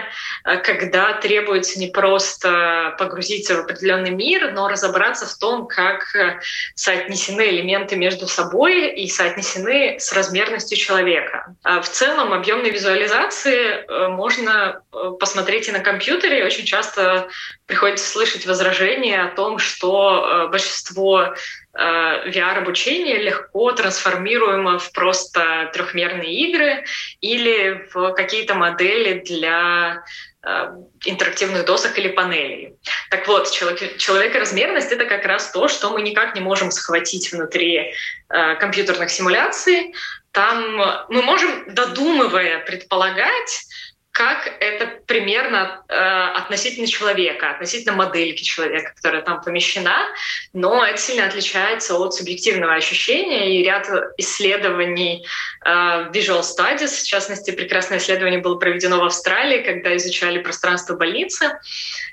э, 0.46 0.58
когда 0.58 1.13
требуется 1.13 1.79
не 1.79 1.88
просто 1.88 2.96
погрузиться 2.98 3.55
в 3.55 3.60
определенный 3.62 4.12
мир, 4.12 4.51
но 4.51 4.67
разобраться 4.67 5.25
в 5.25 5.38
том, 5.38 5.67
как 5.67 6.15
э, 6.15 6.39
соотнесены 6.75 7.50
элементы 7.50 7.96
между 7.96 8.27
собой 8.27 8.93
и 8.93 9.10
соотнесены 9.10 9.98
с 10.00 10.13
размерностью 10.13 10.77
человека. 10.77 11.55
А 11.63 11.82
в 11.82 11.89
целом 11.89 12.34
объемной 12.34 12.70
визуализации 12.70 13.86
можно 14.10 14.82
посмотреть 15.20 15.67
и 15.67 15.72
на 15.72 15.79
компьютере, 15.79 16.46
очень 16.46 16.65
часто 16.65 17.29
приходится 17.65 18.10
слышать 18.10 18.46
возражения 18.46 19.22
о 19.22 19.36
том, 19.36 19.58
что 19.58 20.46
э, 20.46 20.48
большинство 20.50 21.34
э, 21.74 22.30
VR-обучения 22.30 23.18
легко 23.18 23.72
трансформируемо 23.72 24.80
в 24.80 24.92
просто 24.92 25.70
трехмерные 25.74 26.34
игры 26.34 26.86
или 27.22 27.88
в 27.94 28.13
какие-то 28.13 28.56
модели 28.56 29.20
для 29.20 30.03
э, 30.46 30.68
интерактивных 31.06 31.65
досок 31.65 31.98
или 31.98 32.10
панелей. 32.10 32.75
Так 33.10 33.27
вот, 33.27 33.51
человек, 33.51 33.98
человекоразмерность— 33.98 34.92
это 34.94 35.06
как 35.06 35.25
раз 35.25 35.51
то, 35.51 35.68
что 35.68 35.89
мы 35.89 36.01
никак 36.01 36.36
не 36.36 36.42
можем 36.42 36.72
схватить 36.72 37.32
внутри 37.32 37.94
э, 38.30 38.56
компьютерных 38.56 39.10
симуляций. 39.10 39.94
Там 40.32 40.77
мы 41.10 41.22
можем, 41.22 41.74
додумывая, 41.74 42.65
предполагать, 42.65 43.68
как 44.13 44.48
это 44.60 45.00
примерно 45.08 45.84
э, 45.89 45.96
относительно 45.96 46.86
человека, 46.86 47.50
относительно 47.50 47.93
модельки 47.93 48.43
человека, 48.43 48.93
которая 48.96 49.24
там 49.24 49.41
помещена, 49.41 50.05
но 50.53 50.86
это 50.86 51.00
сильно 51.00 51.25
отличается 51.25 51.98
от 51.98 52.13
субъективного 52.13 52.75
ощущения, 52.75 53.58
и 53.60 53.63
ряд 53.63 53.89
исследований 54.17 55.25
э, 55.65 55.70
Visual 56.13 56.41
Studies, 56.41 57.01
в 57.01 57.08
частности, 57.08 57.50
прекрасное 57.50 57.98
исследование 57.98 58.39
было 58.39 58.55
проведено 58.55 59.00
в 59.00 59.03
Австралии, 59.03 59.63
когда 59.63 59.98
изучали 59.98 60.43
пространство 60.43 60.96
больницы, 60.96 61.58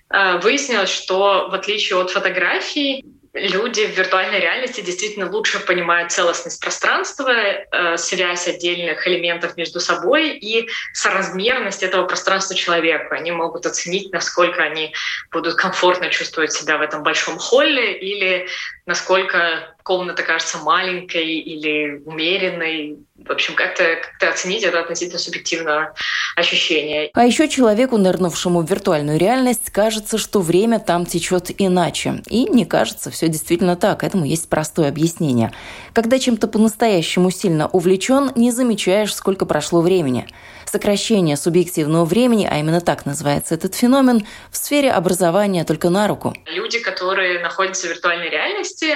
э, 0.09 0.38
выяснилось, 0.38 0.90
что 0.90 1.49
в 1.50 1.54
отличие 1.54 2.00
от 2.00 2.11
фотографий, 2.11 3.04
люди 3.33 3.87
в 3.87 3.97
виртуальной 3.97 4.41
реальности 4.41 4.81
действительно 4.81 5.31
лучше 5.31 5.61
понимают 5.61 6.11
целостность 6.11 6.61
пространства, 6.61 7.31
э, 7.31 7.97
связь 7.97 8.49
отдельных 8.49 9.07
элементов 9.07 9.57
между 9.57 9.81
собой 9.81 10.31
и 10.31 10.69
соразмерность 10.93 11.83
этого 11.83 12.07
пространства 12.07 12.57
человеку. 12.57 13.15
Они 13.15 13.31
могут 13.31 13.67
оценить, 13.67 14.13
насколько 14.13 14.63
они 14.63 14.95
будут 15.31 15.55
комфортно 15.55 16.11
чувствовать 16.11 16.53
себя 16.53 16.79
в 16.79 16.83
этом 16.83 17.03
большом 17.03 17.39
холле 17.39 17.99
или 17.99 18.49
насколько 18.87 19.77
комната 19.83 20.23
кажется 20.23 20.59
маленькой 20.59 21.39
или 21.39 22.03
умеренной. 22.05 22.99
В 23.17 23.31
общем, 23.31 23.55
как-то 23.55 23.85
как 24.19 24.31
оценить 24.31 24.63
это 24.63 24.81
относительно 24.81 25.19
субъективного 25.19 25.95
ощущения. 26.37 27.11
А 27.13 27.25
еще 27.25 27.49
человеку, 27.49 27.99
нырнувшему 27.99 28.63
в 28.63 28.71
виртуальную 28.71 29.19
реальность, 29.19 29.71
кажется, 29.71 30.17
что 30.17 30.41
время 30.41 30.79
там 30.79 31.05
течет 31.05 31.51
иначе. 31.59 32.23
И 32.29 32.45
не 32.45 32.65
кажется, 32.65 33.11
все 33.11 33.29
действительно 33.29 33.77
так. 33.77 34.05
Этому 34.05 34.25
есть 34.25 34.49
простое 34.49 34.89
объяснение. 34.89 35.53
Когда 35.93 36.19
чем-то 36.19 36.49
по-настоящему 36.49 37.31
сильно 37.31 37.69
увлечен, 37.69 38.33
не 38.37 38.51
замечаешь, 38.53 39.15
сколько 39.15 39.45
прошло 39.45 39.83
времени. 39.83 40.27
Сокращение 40.65 41.37
субъективного 41.37 42.05
времени, 42.05 42.49
а 42.51 42.59
именно 42.59 42.81
так 42.81 43.05
называется 43.05 43.57
этот 43.57 43.75
феномен, 43.75 44.25
в 44.53 44.57
сфере 44.57 44.93
образования 44.93 45.65
только 45.65 45.91
на 45.91 46.07
руку. 46.07 46.33
Люди, 46.47 46.79
которые 46.79 47.41
находятся 47.41 47.89
в 47.89 47.91
виртуальной 47.91 48.31
реальности, 48.31 48.95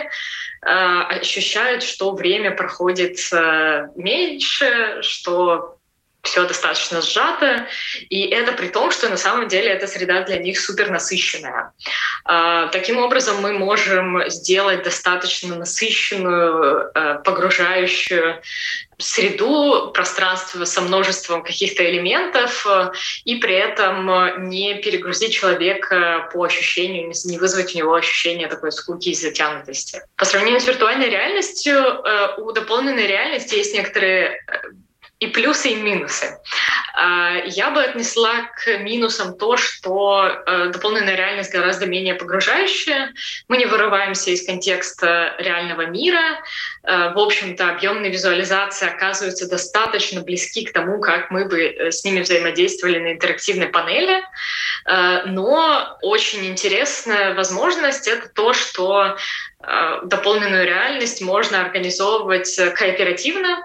ощущают, 0.64 1.82
что 1.82 2.12
время 2.12 2.50
проходит 2.50 3.18
э, 3.32 3.88
меньше, 3.96 5.02
что 5.02 5.78
все 6.22 6.46
достаточно 6.46 7.02
сжато, 7.02 7.66
и 8.08 8.26
это 8.28 8.52
при 8.52 8.68
том, 8.68 8.90
что 8.90 9.10
на 9.10 9.18
самом 9.18 9.46
деле 9.46 9.68
эта 9.68 9.86
среда 9.86 10.22
для 10.22 10.38
них 10.38 10.58
супер 10.58 10.90
насыщенная. 10.90 11.72
Э, 12.26 12.68
таким 12.72 12.98
образом, 12.98 13.42
мы 13.42 13.52
можем 13.52 14.22
сделать 14.30 14.82
достаточно 14.82 15.54
насыщенную, 15.54 16.92
погружающую 17.24 18.40
среду, 18.98 19.90
пространство 19.92 20.64
со 20.64 20.80
множеством 20.80 21.42
каких-то 21.42 21.88
элементов 21.88 22.66
э, 22.66 22.92
и 23.24 23.36
при 23.36 23.54
этом 23.54 24.10
э, 24.10 24.34
не 24.38 24.74
перегрузить 24.74 25.32
человека 25.32 26.28
по 26.32 26.44
ощущению, 26.44 27.12
не 27.24 27.38
вызвать 27.38 27.74
у 27.74 27.78
него 27.78 27.94
ощущение 27.94 28.48
такой 28.48 28.72
скуки 28.72 29.10
и 29.10 29.14
затянутости. 29.14 30.00
По 30.16 30.24
сравнению 30.24 30.60
с 30.60 30.66
виртуальной 30.66 31.08
реальностью, 31.08 31.74
э, 31.74 32.34
у 32.38 32.52
дополненной 32.52 33.06
реальности 33.06 33.54
есть 33.56 33.74
некоторые 33.74 34.40
и 35.20 35.26
плюсы, 35.28 35.70
и 35.70 35.76
минусы. 35.76 36.38
А, 36.96 37.38
я 37.44 37.70
бы 37.72 37.82
отнесла 37.82 38.42
к 38.54 38.78
минусам 38.78 39.36
то, 39.36 39.56
что 39.56 40.28
э, 40.46 40.68
дополненная 40.68 41.16
реальность 41.16 41.50
гораздо 41.50 41.86
менее 41.86 42.14
погружающая. 42.14 43.12
Мы 43.48 43.56
не 43.56 43.66
вырываемся 43.66 44.30
из 44.30 44.46
контекста 44.46 45.34
реального 45.38 45.86
мира. 45.86 46.40
Э, 46.84 47.12
в 47.12 47.18
общем-то, 47.18 47.68
объемные 47.68 48.12
визуализации 48.12 48.88
оказываются 48.88 49.50
достаточно 49.50 50.20
близки 50.20 50.64
к 50.64 50.72
тому, 50.72 51.00
как 51.00 51.32
мы 51.32 51.46
бы 51.46 51.64
э, 51.64 51.90
с 51.90 52.04
ними 52.04 52.20
взаимодействовали 52.20 53.00
на 53.00 53.12
интерактивной 53.14 53.66
панели. 53.66 54.22
Но 55.26 55.96
очень 56.02 56.44
интересная 56.46 57.34
возможность— 57.34 58.06
это 58.08 58.28
то, 58.28 58.52
что 58.52 59.16
дополненную 60.04 60.66
реальность 60.66 61.22
можно 61.22 61.62
организовывать 61.62 62.54
кооперативно. 62.74 63.64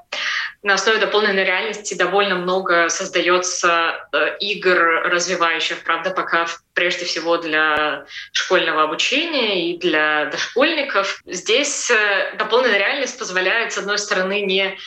На 0.61 0.73
основе 0.73 0.99
дополненной 0.99 1.45
реальности 1.45 1.93
довольно 1.93 2.35
много 2.35 2.89
создается 2.89 4.07
э, 4.11 4.37
игр 4.39 5.03
развивающих, 5.05 5.83
правда, 5.85 6.09
пока 6.09 6.47
прежде 6.73 7.05
всего 7.05 7.37
для 7.37 8.05
школьного 8.33 8.83
обучения 8.83 9.69
и 9.69 9.77
для 9.77 10.25
дошкольников. 10.25 11.21
Здесь 11.25 11.89
э, 11.89 12.35
дополненная 12.37 12.77
реальность 12.77 13.17
позволяет, 13.17 13.71
с 13.71 13.77
одной 13.77 13.97
стороны, 13.97 14.41
не 14.41 14.77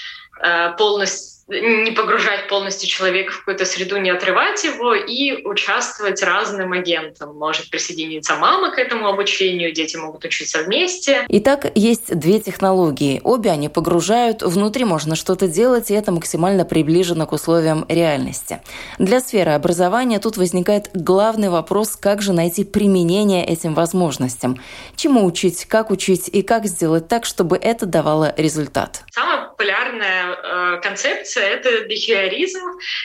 э, 0.42 0.72
полностью 0.76 1.31
не 1.48 1.90
погружать 1.90 2.48
полностью 2.48 2.88
человека 2.88 3.32
в 3.32 3.38
какую-то 3.40 3.64
среду, 3.64 3.96
не 3.96 4.10
отрывать 4.10 4.62
его 4.64 4.94
и 4.94 5.44
участвовать 5.44 6.22
разным 6.22 6.72
агентам. 6.72 7.36
Может 7.36 7.70
присоединиться 7.70 8.36
мама 8.36 8.70
к 8.70 8.78
этому 8.78 9.08
обучению, 9.08 9.72
дети 9.72 9.96
могут 9.96 10.24
учиться 10.24 10.62
вместе. 10.62 11.24
Итак, 11.28 11.66
есть 11.74 12.14
две 12.16 12.40
технологии. 12.40 13.20
Обе 13.24 13.50
они 13.50 13.68
погружают, 13.68 14.42
внутри 14.42 14.84
можно 14.84 15.16
что-то 15.16 15.48
делать, 15.48 15.90
и 15.90 15.94
это 15.94 16.12
максимально 16.12 16.64
приближено 16.64 17.26
к 17.26 17.32
условиям 17.32 17.84
реальности. 17.88 18.60
Для 18.98 19.20
сферы 19.20 19.52
образования 19.52 20.18
тут 20.20 20.36
возникает 20.36 20.90
главный 20.94 21.48
вопрос, 21.48 21.96
как 21.96 22.22
же 22.22 22.32
найти 22.32 22.64
применение 22.64 23.44
этим 23.44 23.74
возможностям. 23.74 24.60
Чему 24.96 25.24
учить, 25.24 25.66
как 25.66 25.90
учить 25.90 26.28
и 26.28 26.42
как 26.42 26.66
сделать 26.66 27.08
так, 27.08 27.24
чтобы 27.24 27.56
это 27.56 27.86
давало 27.86 28.32
результат. 28.36 29.02
Самая 29.10 29.48
популярная 29.48 30.76
э, 30.76 30.80
концепция 30.82 31.31
это 31.40 31.84
бихевиоризм, 31.84 32.60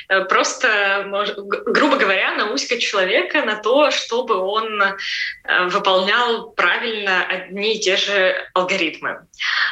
э, 0.10 0.26
просто, 0.26 1.08
грубо 1.66 1.98
говоря, 1.98 2.36
наускать 2.36 2.82
человека 2.82 3.44
на 3.44 3.56
то, 3.56 3.92
чтобы 3.92 4.36
он 4.36 4.82
э, 4.82 4.96
выполнял 5.68 6.52
правильно 6.52 7.26
одни 7.26 7.76
и 7.76 7.80
те 7.80 7.98
же 7.98 8.36
алгоритмы. 8.54 9.26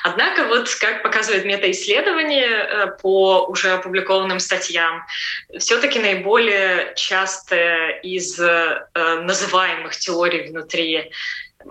Однако, 0.03 0.45
вот 0.45 0.73
как 0.75 1.03
показывает 1.03 1.45
метаисследование 1.45 2.47
э, 2.47 2.87
по 3.01 3.45
уже 3.47 3.71
опубликованным 3.71 4.39
статьям, 4.39 5.03
все-таки 5.57 5.99
наиболее 5.99 6.93
часто 6.95 7.89
из 8.03 8.39
называемых 8.95 9.95
теорий 9.95 10.49
внутри 10.49 11.11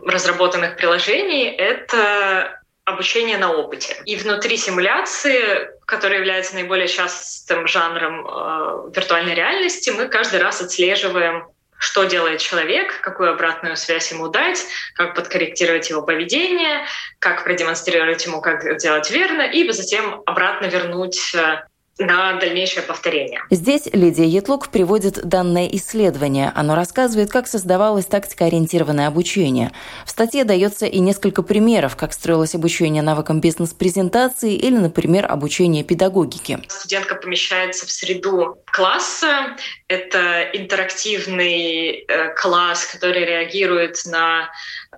разработанных 0.07 0.77
приложений— 0.77 1.51
это 1.59 2.61
обучение 2.85 3.39
на 3.39 3.53
опыте. 3.53 3.97
И 4.05 4.17
внутри 4.17 4.57
симуляции, 4.57 5.71
которая 5.87 6.19
является 6.19 6.55
наиболее 6.55 6.87
частым 6.87 7.67
жанром 7.67 8.27
э, 8.27 8.91
виртуальной 8.95 9.35
реальности, 9.35 9.91
мы 9.91 10.09
каждый 10.09 10.41
раз 10.41 10.61
отслеживаем 10.61 11.49
что 11.77 12.05
делает 12.05 12.41
человек, 12.41 13.01
какую 13.03 13.33
обратную 13.33 13.77
связь 13.77 14.11
ему 14.11 14.29
дать, 14.29 14.65
как 14.95 15.15
подкорректировать 15.15 15.91
его 15.91 16.01
поведение, 16.01 16.87
как 17.19 17.45
продемонстрировать 17.45 18.25
ему, 18.25 18.41
как 18.41 18.79
делать 18.79 19.11
верно, 19.11 19.43
и 19.43 19.71
затем 19.71 20.23
обратно 20.25 20.67
вернуть 20.67 21.35
э, 21.35 21.65
на 21.99 22.35
дальнейшее 22.35 22.83
повторение. 22.83 23.41
Здесь 23.51 23.87
Лидия 23.93 24.27
Етлук 24.27 24.69
приводит 24.69 25.25
данное 25.27 25.69
исследование. 25.69 26.51
Оно 26.55 26.75
рассказывает, 26.75 27.31
как 27.31 27.47
создавалось 27.47 28.07
тактико-ориентированное 28.07 29.07
обучение. 29.07 29.73
В 30.05 30.11
статье 30.11 30.45
дается 30.45 30.87
и 30.87 30.99
несколько 30.99 31.43
примеров, 31.43 31.97
как 31.97 32.13
строилось 32.13 32.55
обучение 32.55 33.03
навыкам 33.03 33.41
бизнес-презентации 33.41 34.55
или, 34.55 34.77
например, 34.77 35.31
обучение 35.31 35.85
педагогики. 35.85 36.59
Студентка 36.69 37.15
помещается 37.15 37.87
в 37.87 37.91
среду 37.91 38.59
класса. 38.67 39.57
Это 39.87 40.43
интерактивный 40.53 42.05
э, 42.09 42.35
класс, 42.35 42.87
который 42.87 43.25
реагирует 43.25 44.05
на 44.07 44.51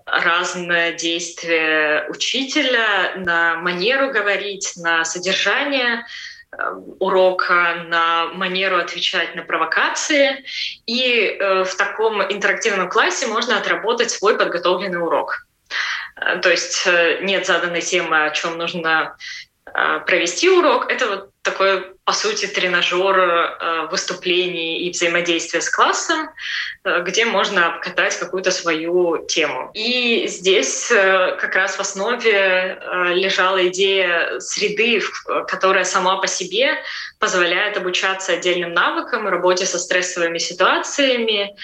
разное 0.06 0.92
действие 0.92 2.06
учителя, 2.08 3.14
на 3.16 3.56
манеру 3.56 4.12
говорить, 4.12 4.72
на 4.76 5.04
содержание 5.04 6.04
урока 7.00 7.84
на 7.88 8.26
манеру 8.34 8.78
отвечать 8.78 9.34
на 9.34 9.42
провокации. 9.42 10.44
И 10.86 11.36
э, 11.38 11.64
в 11.64 11.74
таком 11.76 12.22
интерактивном 12.22 12.88
классе 12.88 13.26
можно 13.26 13.58
отработать 13.58 14.10
свой 14.10 14.36
подготовленный 14.36 15.02
урок. 15.02 15.46
Э, 16.16 16.38
то 16.38 16.50
есть 16.50 16.86
э, 16.86 17.18
нет 17.22 17.46
заданной 17.46 17.82
темы, 17.82 18.24
о 18.24 18.30
чем 18.30 18.58
нужно 18.58 19.16
провести 20.06 20.48
урок. 20.48 20.90
Это 20.90 21.06
вот 21.08 21.30
такой, 21.46 21.94
по 22.04 22.12
сути, 22.12 22.46
тренажер 22.46 23.18
э, 23.18 23.88
выступлений 23.90 24.80
и 24.80 24.90
взаимодействия 24.90 25.60
с 25.60 25.70
классом, 25.70 26.28
э, 26.84 27.02
где 27.02 27.24
можно 27.24 27.74
обкатать 27.74 28.18
какую-то 28.18 28.50
свою 28.50 29.24
тему. 29.26 29.70
И 29.72 30.26
здесь 30.26 30.90
э, 30.90 31.36
как 31.40 31.54
раз 31.54 31.76
в 31.76 31.80
основе 31.80 32.78
лежала 33.14 33.68
идея 33.68 34.40
среды, 34.40 35.00
которая 35.46 35.84
сама 35.84 36.16
по 36.16 36.26
себе 36.26 36.82
позволяет 37.18 37.76
обучаться 37.76 38.32
отдельным 38.32 38.74
навыкам, 38.74 39.28
работе 39.28 39.64
со 39.64 39.78
стрессовыми 39.78 40.38
ситуациями, 40.38 41.56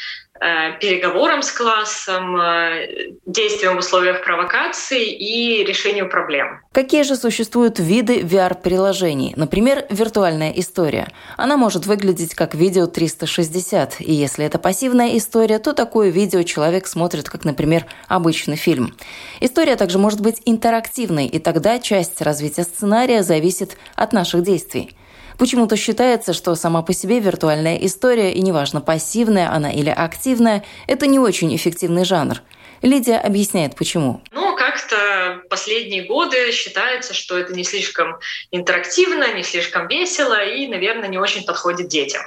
переговорам 0.80 1.42
с 1.42 1.52
классом, 1.52 2.36
э, 2.40 3.12
действиям 3.26 3.76
в 3.76 3.78
условиях 3.78 4.24
провокации 4.24 5.06
и 5.06 5.64
решению 5.64 6.08
проблем. 6.08 6.60
Какие 6.72 7.02
же 7.02 7.16
существуют 7.16 7.78
виды 7.78 8.22
VR-приложений? 8.22 9.34
Например, 9.36 9.84
виртуальная 9.88 10.50
история. 10.52 11.08
Она 11.36 11.56
может 11.56 11.86
выглядеть 11.86 12.34
как 12.34 12.54
видео 12.54 12.86
360, 12.86 14.00
и 14.00 14.12
если 14.12 14.44
это 14.44 14.58
пассивная 14.58 15.16
история, 15.16 15.58
то 15.58 15.72
такое 15.72 16.10
видео 16.10 16.42
человек 16.42 16.86
смотрит 16.86 17.30
как, 17.30 17.44
например, 17.44 17.86
обычный 18.08 18.56
фильм. 18.56 18.94
История 19.40 19.76
также 19.76 19.98
может 19.98 20.20
быть 20.20 20.42
интерактивной, 20.44 21.26
и 21.26 21.38
тогда 21.38 21.78
часть 21.78 22.20
развития 22.20 22.64
сценария 22.64 23.22
зависит 23.22 23.76
от 23.94 24.12
наших 24.12 24.42
действий. 24.42 24.96
Почему-то 25.42 25.76
считается, 25.76 26.34
что 26.34 26.54
сама 26.54 26.82
по 26.82 26.94
себе 26.94 27.18
виртуальная 27.18 27.76
история, 27.78 28.32
и 28.32 28.40
неважно, 28.40 28.80
пассивная 28.80 29.50
она 29.50 29.72
или 29.72 29.90
активная, 29.90 30.62
это 30.86 31.08
не 31.08 31.18
очень 31.18 31.52
эффективный 31.56 32.04
жанр. 32.04 32.36
Лидия 32.80 33.16
объясняет, 33.16 33.74
почему. 33.74 34.22
Ну, 34.30 34.54
как-то 34.54 35.42
последние 35.50 36.04
годы 36.04 36.52
считается, 36.52 37.12
что 37.12 37.36
это 37.36 37.54
не 37.54 37.64
слишком 37.64 38.20
интерактивно, 38.52 39.34
не 39.34 39.42
слишком 39.42 39.88
весело 39.88 40.44
и, 40.44 40.68
наверное, 40.68 41.08
не 41.08 41.18
очень 41.18 41.44
подходит 41.44 41.88
детям. 41.88 42.22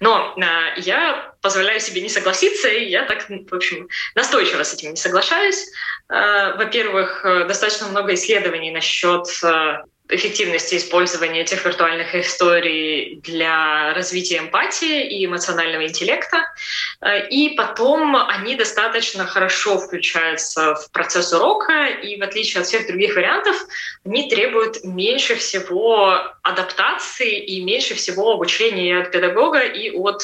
Но 0.00 0.34
э, 0.36 0.80
я 0.80 1.32
позволяю 1.40 1.80
себе 1.80 2.02
не 2.02 2.10
согласиться, 2.10 2.68
и 2.68 2.84
я 2.90 3.04
так, 3.04 3.30
в 3.30 3.54
общем, 3.54 3.88
настойчиво 4.14 4.62
с 4.62 4.74
этим 4.74 4.90
не 4.90 4.96
соглашаюсь. 4.96 5.68
Э, 6.10 6.54
во-первых, 6.58 7.24
э, 7.24 7.46
достаточно 7.46 7.86
много 7.86 8.12
исследований 8.12 8.70
насчет 8.70 9.26
э, 9.42 9.84
эффективности 10.08 10.76
использования 10.76 11.42
этих 11.42 11.64
виртуальных 11.64 12.14
историй 12.14 13.20
для 13.22 13.94
развития 13.94 14.38
эмпатии 14.38 15.06
и 15.06 15.24
эмоционального 15.26 15.86
интеллекта. 15.86 16.44
Э, 17.00 17.28
и 17.28 17.54
потом 17.56 18.16
они 18.16 18.56
достаточно 18.56 19.26
хорошо 19.26 19.78
включаются 19.78 20.74
в 20.74 20.90
процесс 20.90 21.32
урока, 21.32 21.86
и 21.86 22.20
в 22.20 22.22
отличие 22.22 22.60
от 22.60 22.66
всех 22.66 22.86
других 22.86 23.16
вариантов, 23.16 23.56
они 24.04 24.28
требуют 24.28 24.84
меньше 24.84 25.36
всего 25.36 26.18
адаптации 26.42 27.38
и 27.38 27.62
меньше 27.64 27.94
всего 27.94 28.32
обучения 28.32 29.00
от 29.00 29.10
педагога 29.10 29.60
и 29.60 29.90
от 29.90 30.22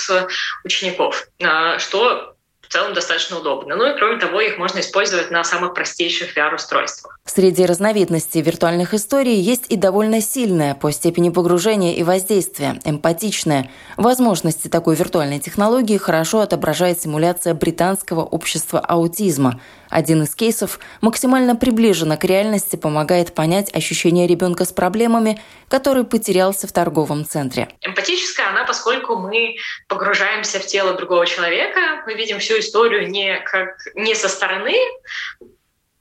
учеников, 0.64 1.28
э, 1.38 1.78
что 1.78 2.34
в 2.68 2.72
целом 2.72 2.92
достаточно 2.92 3.38
удобно. 3.38 3.76
Ну 3.76 3.86
и 3.90 3.96
кроме 3.96 4.18
того, 4.18 4.40
их 4.40 4.58
можно 4.58 4.80
использовать 4.80 5.30
на 5.30 5.42
самых 5.42 5.72
простейших 5.72 6.36
VR-устройствах. 6.36 7.18
Среди 7.24 7.64
разновидностей 7.64 8.42
виртуальных 8.42 8.92
историй 8.92 9.40
есть 9.40 9.64
и 9.70 9.76
довольно 9.76 10.20
сильная 10.20 10.74
по 10.74 10.92
степени 10.92 11.30
погружения 11.30 11.94
и 11.94 12.02
воздействия, 12.02 12.78
эмпатичная. 12.84 13.70
Возможности 13.96 14.68
такой 14.68 14.96
виртуальной 14.96 15.38
технологии 15.38 15.96
хорошо 15.96 16.40
отображает 16.40 17.00
симуляция 17.00 17.54
британского 17.54 18.22
общества 18.22 18.80
аутизма– 18.80 19.60
один 19.90 20.22
из 20.22 20.34
кейсов 20.34 20.78
максимально 21.00 21.56
приближенно 21.56 22.16
к 22.16 22.24
реальности 22.24 22.76
помогает 22.76 23.34
понять 23.34 23.74
ощущение 23.74 24.26
ребенка 24.26 24.64
с 24.64 24.72
проблемами, 24.72 25.40
который 25.68 26.04
потерялся 26.04 26.66
в 26.66 26.72
торговом 26.72 27.24
центре. 27.24 27.68
Эмпатическая 27.82 28.48
она, 28.48 28.64
поскольку 28.64 29.16
мы 29.16 29.56
погружаемся 29.88 30.58
в 30.58 30.66
тело 30.66 30.94
другого 30.94 31.26
человека, 31.26 32.02
мы 32.06 32.14
видим 32.14 32.38
всю 32.38 32.58
историю 32.58 33.08
не, 33.08 33.38
как, 33.40 33.76
не 33.94 34.14
со 34.14 34.28
стороны, 34.28 34.76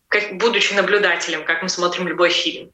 как, 0.07 0.37
будучи 0.37 0.73
наблюдателем, 0.73 1.43
как 1.43 1.61
мы 1.63 1.69
смотрим 1.69 2.07
любой 2.07 2.29
фильм, 2.29 2.71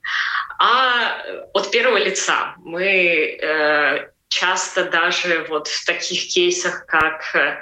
а 0.59 1.17
от 1.53 1.71
первого 1.71 1.97
лица. 1.97 2.53
Мы 2.57 3.37
э, 3.41 4.07
часто 4.33 4.85
даже 4.85 5.45
вот 5.49 5.67
в 5.67 5.85
таких 5.85 6.27
кейсах, 6.27 6.85
как 6.85 7.35
э, 7.35 7.61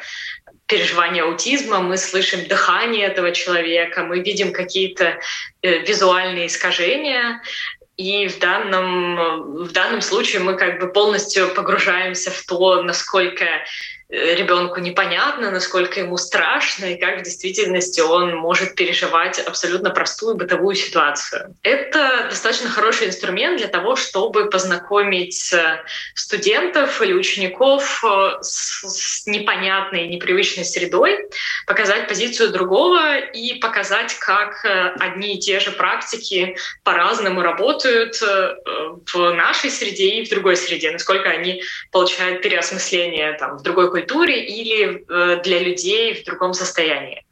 переживания 0.71 1.23
аутизма, 1.23 1.81
мы 1.81 1.97
слышим 1.97 2.47
дыхание 2.47 3.07
этого 3.07 3.31
человека, 3.33 4.03
мы 4.03 4.21
видим 4.21 4.53
какие-то 4.53 5.19
э, 5.61 5.79
визуальные 5.79 6.47
искажения, 6.47 7.41
и 7.97 8.27
в 8.27 8.39
данном, 8.39 9.65
в 9.65 9.71
данном 9.73 10.01
случае 10.01 10.41
мы 10.41 10.55
как 10.55 10.79
бы 10.79 10.87
полностью 10.87 11.49
погружаемся 11.49 12.31
в 12.31 12.45
то, 12.45 12.81
насколько 12.83 13.45
ребенку 14.11 14.81
непонятно, 14.81 15.51
насколько 15.51 16.01
ему 16.01 16.17
страшно 16.17 16.85
и 16.85 16.97
как 16.97 17.19
в 17.19 17.23
действительности 17.23 18.01
он 18.01 18.35
может 18.35 18.75
переживать 18.75 19.39
абсолютно 19.39 19.89
простую 19.89 20.35
бытовую 20.35 20.75
ситуацию. 20.75 21.55
Это 21.63 22.27
достаточно 22.29 22.69
хороший 22.69 23.07
инструмент 23.07 23.57
для 23.57 23.67
того, 23.67 23.95
чтобы 23.95 24.49
познакомить 24.49 25.53
э, 25.53 25.83
студентов 26.13 27.01
или 27.01 27.13
учеников 27.13 28.03
э, 28.03 28.39
с 28.41 29.25
непонятной, 29.27 30.07
непривычной 30.07 30.65
средой, 30.65 31.17
показать 31.65 32.09
позицию 32.09 32.51
другого 32.51 33.17
и 33.17 33.59
показать, 33.59 34.15
как 34.19 34.65
одни 34.99 35.35
и 35.35 35.39
те 35.39 35.59
же 35.61 35.71
практики 35.71 36.57
по-разному 36.83 37.41
работают 37.41 38.19
в 38.21 39.33
нашей 39.33 39.69
среде 39.69 40.15
и 40.15 40.25
в 40.25 40.29
другой 40.29 40.57
среде, 40.57 40.91
насколько 40.91 41.29
они 41.29 41.63
получают 41.91 42.41
переосмысление 42.41 43.33
там, 43.33 43.57
в 43.57 43.61
другой 43.63 43.89
культуре 43.89 44.00
культуре 44.01 44.43
или 44.45 45.05
э, 45.07 45.41
для 45.43 45.59
людей 45.59 46.21
в 46.21 46.25
другом 46.25 46.53
состоянии. 46.53 47.23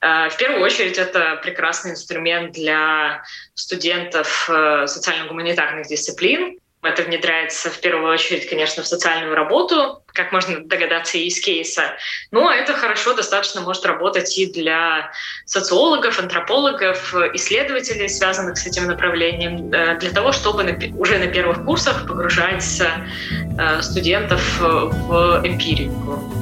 Э, 0.00 0.28
в 0.28 0.36
первую 0.36 0.62
очередь 0.62 0.98
это 0.98 1.38
прекрасный 1.42 1.92
инструмент 1.92 2.52
для 2.52 3.22
студентов 3.54 4.48
э, 4.50 4.86
социально-гуманитарных 4.86 5.86
дисциплин, 5.86 6.58
это 6.88 7.02
внедряется 7.02 7.70
в 7.70 7.80
первую 7.80 8.12
очередь, 8.12 8.48
конечно, 8.48 8.82
в 8.82 8.86
социальную 8.86 9.34
работу, 9.34 10.02
как 10.12 10.32
можно 10.32 10.60
догадаться 10.60 11.18
из 11.18 11.40
кейса. 11.40 11.96
Но 12.30 12.50
это 12.50 12.74
хорошо 12.74 13.14
достаточно 13.14 13.60
может 13.60 13.86
работать 13.86 14.36
и 14.36 14.46
для 14.46 15.12
социологов, 15.44 16.18
антропологов, 16.18 17.14
исследователей, 17.34 18.08
связанных 18.08 18.58
с 18.58 18.66
этим 18.66 18.86
направлением, 18.86 19.70
для 19.70 20.10
того, 20.10 20.32
чтобы 20.32 20.76
уже 20.96 21.18
на 21.18 21.28
первых 21.28 21.64
курсах 21.64 22.06
погружать 22.06 22.82
студентов 23.80 24.58
в 24.60 25.40
эмпирику. 25.44 26.37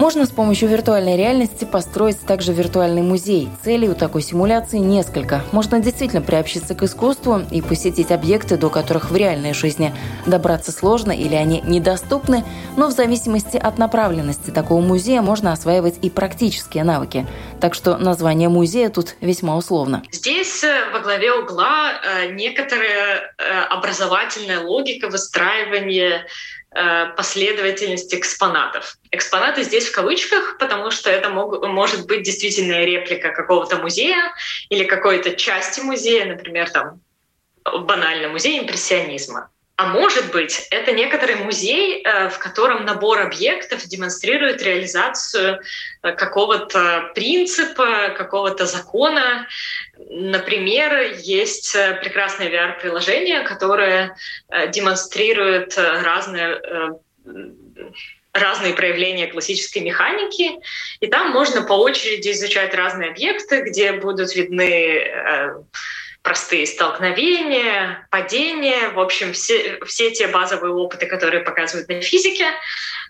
Можно 0.00 0.24
с 0.24 0.30
помощью 0.30 0.70
виртуальной 0.70 1.18
реальности 1.18 1.66
построить 1.66 2.18
также 2.22 2.54
виртуальный 2.54 3.02
музей. 3.02 3.50
Целей 3.62 3.90
у 3.90 3.94
такой 3.94 4.22
симуляции 4.22 4.78
несколько. 4.78 5.42
Можно 5.52 5.78
действительно 5.78 6.22
приобщиться 6.22 6.74
к 6.74 6.82
искусству 6.84 7.42
и 7.50 7.60
посетить 7.60 8.10
объекты, 8.10 8.56
до 8.56 8.70
которых 8.70 9.10
в 9.10 9.16
реальной 9.16 9.52
жизни 9.52 9.94
добраться 10.24 10.72
сложно 10.72 11.12
или 11.12 11.34
они 11.34 11.60
недоступны, 11.60 12.46
но 12.78 12.86
в 12.86 12.92
зависимости 12.92 13.58
от 13.58 13.76
направленности 13.76 14.48
такого 14.48 14.80
музея 14.80 15.20
можно 15.20 15.52
осваивать 15.52 15.98
и 16.00 16.08
практические 16.08 16.84
навыки. 16.84 17.26
Так 17.60 17.74
что 17.74 17.98
название 17.98 18.48
музея 18.48 18.88
тут 18.88 19.16
весьма 19.20 19.54
условно. 19.54 20.02
Здесь 20.10 20.64
э, 20.64 20.92
во 20.94 21.00
главе 21.00 21.34
угла 21.34 21.92
э, 21.92 22.32
некоторая 22.32 23.34
э, 23.36 23.60
образовательная 23.68 24.60
логика 24.60 25.10
выстраивания 25.10 26.24
последовательность 26.72 28.14
экспонатов. 28.14 28.96
Экспонаты 29.10 29.64
здесь 29.64 29.88
в 29.88 29.92
кавычках, 29.92 30.56
потому 30.58 30.90
что 30.90 31.10
это 31.10 31.28
мог, 31.28 31.66
может 31.66 32.06
быть 32.06 32.22
действительно 32.22 32.84
реплика 32.84 33.30
какого-то 33.30 33.76
музея 33.78 34.32
или 34.68 34.84
какой-то 34.84 35.34
части 35.34 35.80
музея, 35.80 36.26
например, 36.26 36.70
там 36.70 37.00
банально 37.64 38.28
музей 38.28 38.60
импрессионизма. 38.60 39.50
А 39.80 39.86
может 39.86 40.30
быть, 40.30 40.66
это 40.70 40.92
некоторый 40.92 41.36
музей, 41.36 42.02
э, 42.04 42.28
в 42.28 42.38
котором 42.38 42.84
набор 42.84 43.18
объектов 43.22 43.86
демонстрирует 43.86 44.60
реализацию 44.60 45.62
э, 46.02 46.12
какого-то 46.12 47.10
принципа, 47.14 48.10
какого-то 48.10 48.66
закона. 48.66 49.46
Например, 49.96 51.14
есть 51.22 51.74
э, 51.74 51.98
прекрасное 52.02 52.50
VR-приложение, 52.50 53.40
которое 53.40 54.14
демонстрирует 54.68 55.78
разные 55.78 56.60
разные 58.32 58.74
проявления 58.74 59.28
классической 59.28 59.78
механики, 59.78 60.60
и 61.00 61.06
там 61.06 61.30
можно 61.30 61.62
по 61.62 61.72
очереди 61.72 62.32
изучать 62.32 62.74
разные 62.74 63.10
объекты, 63.10 63.62
где 63.62 63.92
будут 63.92 64.36
видны 64.36 65.64
простые 66.22 66.66
столкновения, 66.66 68.06
падения, 68.10 68.90
в 68.90 69.00
общем, 69.00 69.32
все, 69.32 69.78
все 69.86 70.10
те 70.10 70.26
базовые 70.26 70.72
опыты, 70.72 71.06
которые 71.06 71.42
показывают 71.42 71.88
на 71.88 72.00
физике, 72.02 72.46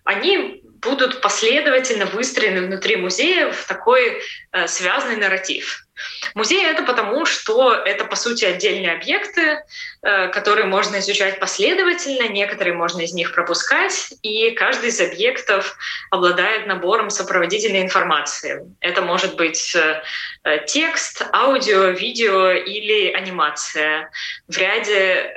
они 0.05 0.63
будут 0.63 1.21
последовательно 1.21 2.07
выстроены 2.07 2.67
внутри 2.67 2.97
музея 2.97 3.53
в 3.53 3.67
такой 3.67 4.23
э, 4.53 4.67
связанный 4.67 5.17
нарратив. 5.17 5.87
Музей— 6.35 6.65
это 6.67 6.83
потому, 6.83 7.27
что 7.27 7.75
это, 7.75 8.05
по 8.05 8.17
сути, 8.17 8.45
отдельные 8.45 8.93
объекты, 8.93 9.63
э, 10.03 10.29
которые 10.29 10.67
можно 10.67 10.99
изучать 10.99 11.41
последовательно, 11.41 12.29
некоторые 12.29 12.75
можно 12.75 13.01
из 13.01 13.13
них 13.13 13.33
пропускать, 13.35 14.15
и 14.23 14.51
каждый 14.53 14.91
из 14.91 15.01
объектов 15.01 15.77
обладает 16.11 16.67
набором 16.67 17.11
сопроводительной 17.11 17.83
информации. 17.83 18.65
Это 18.81 19.03
может 19.03 19.37
быть 19.37 19.75
э, 19.75 20.03
э, 20.45 20.65
текст, 20.67 21.23
аудио, 21.33 21.91
видео 21.91 22.51
или 22.53 23.13
анимация. 23.13 24.11
В 24.49 24.57
ряде 24.57 25.35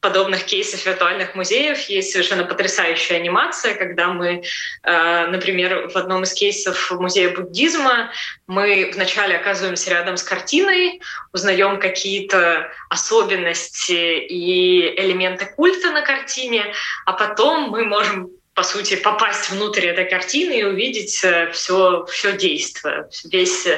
подобных 0.00 0.44
кейсов 0.44 0.86
виртуальных 0.86 1.34
музеев 1.34 1.80
есть 1.88 2.12
совершенно 2.12 2.44
потрясающая 2.44 3.16
анимация, 3.16 3.74
когда 3.74 4.08
мы, 4.08 4.44
например, 4.84 5.88
в 5.88 5.96
одном 5.96 6.22
из 6.22 6.32
кейсов 6.32 6.92
музея 6.92 7.30
буддизма 7.30 8.12
мы 8.46 8.92
вначале 8.94 9.36
оказываемся 9.36 9.90
рядом 9.96 10.16
с 10.16 10.22
картиной, 10.22 11.00
узнаем 11.32 11.80
какие-то 11.80 12.70
особенности 12.90 14.18
и 14.18 15.00
элементы 15.00 15.46
культа 15.46 15.90
на 15.90 16.02
картине, 16.02 16.72
а 17.04 17.12
потом 17.12 17.70
мы 17.70 17.84
можем 17.84 18.30
по 18.56 18.62
сути, 18.62 18.96
попасть 18.96 19.50
внутрь 19.50 19.84
этой 19.84 20.06
картины 20.06 20.58
и 20.58 20.64
увидеть 20.64 21.10
все, 21.52 22.02
э, 22.02 22.06
все 22.10 22.36
действие, 22.38 23.06
весь, 23.30 23.68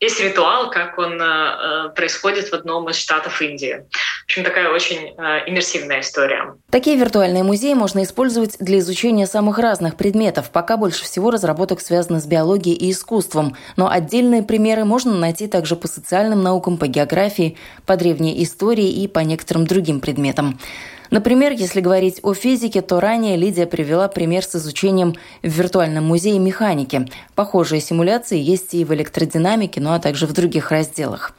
весь 0.00 0.20
ритуал, 0.20 0.70
как 0.70 0.98
он 0.98 1.20
э, 1.20 1.90
происходит 1.94 2.48
в 2.48 2.54
одном 2.54 2.88
из 2.88 2.96
штатов 2.96 3.42
Индии. 3.42 3.84
В 4.22 4.24
общем, 4.24 4.42
такая 4.42 4.70
очень 4.70 5.14
э, 5.18 5.50
иммерсивная 5.50 6.00
история. 6.00 6.54
Такие 6.70 6.96
виртуальные 6.96 7.42
музеи 7.42 7.74
можно 7.74 8.02
использовать 8.02 8.56
для 8.58 8.78
изучения 8.78 9.26
самых 9.26 9.58
разных 9.58 9.98
предметов. 9.98 10.50
Пока 10.50 10.78
больше 10.78 11.04
всего 11.04 11.30
разработок 11.30 11.82
связаны 11.82 12.18
с 12.18 12.24
биологией 12.24 12.74
и 12.74 12.90
искусством, 12.90 13.54
но 13.76 13.90
отдельные 13.90 14.42
примеры 14.42 14.86
можно 14.86 15.14
найти 15.14 15.46
также 15.46 15.76
по 15.76 15.88
социальным 15.88 16.42
наукам, 16.42 16.78
по 16.78 16.86
географии, 16.86 17.58
по 17.84 17.96
древней 17.98 18.42
истории 18.42 18.88
и 18.88 19.08
по 19.08 19.18
некоторым 19.18 19.66
другим 19.66 20.00
предметам. 20.00 20.58
Например, 21.12 21.52
если 21.52 21.82
говорить 21.82 22.20
о 22.22 22.32
физике, 22.32 22.80
то 22.80 22.98
ранее 22.98 23.36
Лидия 23.36 23.66
привела 23.66 24.08
пример 24.08 24.44
с 24.44 24.56
изучением 24.56 25.14
в 25.42 25.46
виртуальном 25.46 26.04
музее 26.04 26.38
механики. 26.38 27.06
Похожие 27.34 27.82
симуляции 27.82 28.38
есть 28.38 28.72
и 28.72 28.82
в 28.82 28.94
электродинамике, 28.94 29.82
ну 29.82 29.92
а 29.92 29.98
также 29.98 30.26
в 30.26 30.32
других 30.32 30.70
разделах. 30.70 31.34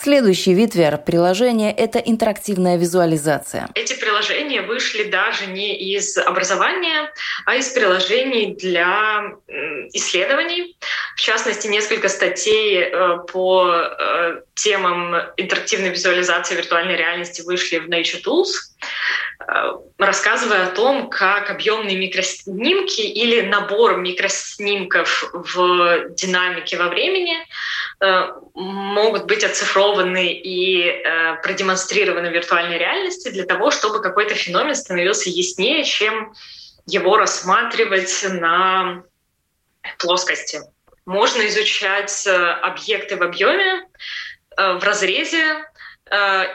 Следующий 0.00 0.54
вид 0.54 0.76
VR-приложения– 0.76 1.74
это 1.76 1.98
интерактивная 1.98 2.76
визуализация. 2.76 3.68
Эти 3.74 3.94
приложения 3.94 4.62
вышли 4.62 5.04
даже 5.04 5.46
не 5.46 5.76
из 5.76 6.16
образования, 6.16 7.12
а 7.46 7.56
из 7.56 7.68
приложений 7.70 8.56
для 8.60 9.32
исследований. 9.92 10.76
В 11.16 11.20
частности, 11.20 11.66
несколько 11.66 12.08
статей 12.08 12.80
э, 12.80 13.18
по 13.32 13.68
э, 13.68 14.40
темам 14.54 15.16
интерактивной 15.36 15.90
визуализации 15.90 16.54
виртуальной 16.54 16.96
реальности 16.96 17.42
вышли 17.42 17.78
в 17.78 17.88
Nature 17.88 18.22
Tools 18.24 18.50
э, 19.40 19.72
рассказывая 19.98 20.66
о 20.66 20.70
том, 20.70 21.10
как 21.10 21.50
объемные 21.50 21.96
микроснимки 21.96 23.00
или 23.00 23.40
набор 23.40 23.96
микроснимков 23.96 25.30
в 25.32 26.10
динамике 26.10 26.76
во 26.76 26.88
времени 26.88 27.34
могут 28.00 29.26
быть 29.26 29.42
оцифрованы 29.42 30.32
и 30.32 30.82
э, 30.88 31.36
продемонстрированы 31.42 32.30
в 32.30 32.32
виртуальной 32.32 32.78
реальности 32.78 33.30
для 33.30 33.44
того, 33.44 33.70
чтобы 33.70 34.00
какой-то 34.00 34.34
феномен 34.34 34.74
становился 34.74 35.30
яснее, 35.30 35.84
чем 35.84 36.32
его 36.86 37.16
рассматривать 37.16 38.24
на 38.28 39.02
плоскости. 39.98 40.60
Можно 41.06 41.48
изучать 41.48 42.26
э, 42.26 42.30
объекты 42.32 43.16
в 43.16 43.22
объеме, 43.22 43.86
в 44.56 44.80
разрезе 44.82 45.64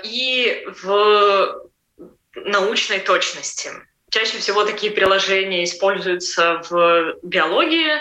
и 0.04 0.66
в 0.82 1.70
научной 2.36 3.00
точности. 3.00 3.72
Чаще 4.14 4.38
всего 4.38 4.64
такие 4.64 4.92
приложения 4.92 5.64
используются 5.64 6.62
в 6.70 7.16
биологии, 7.24 7.94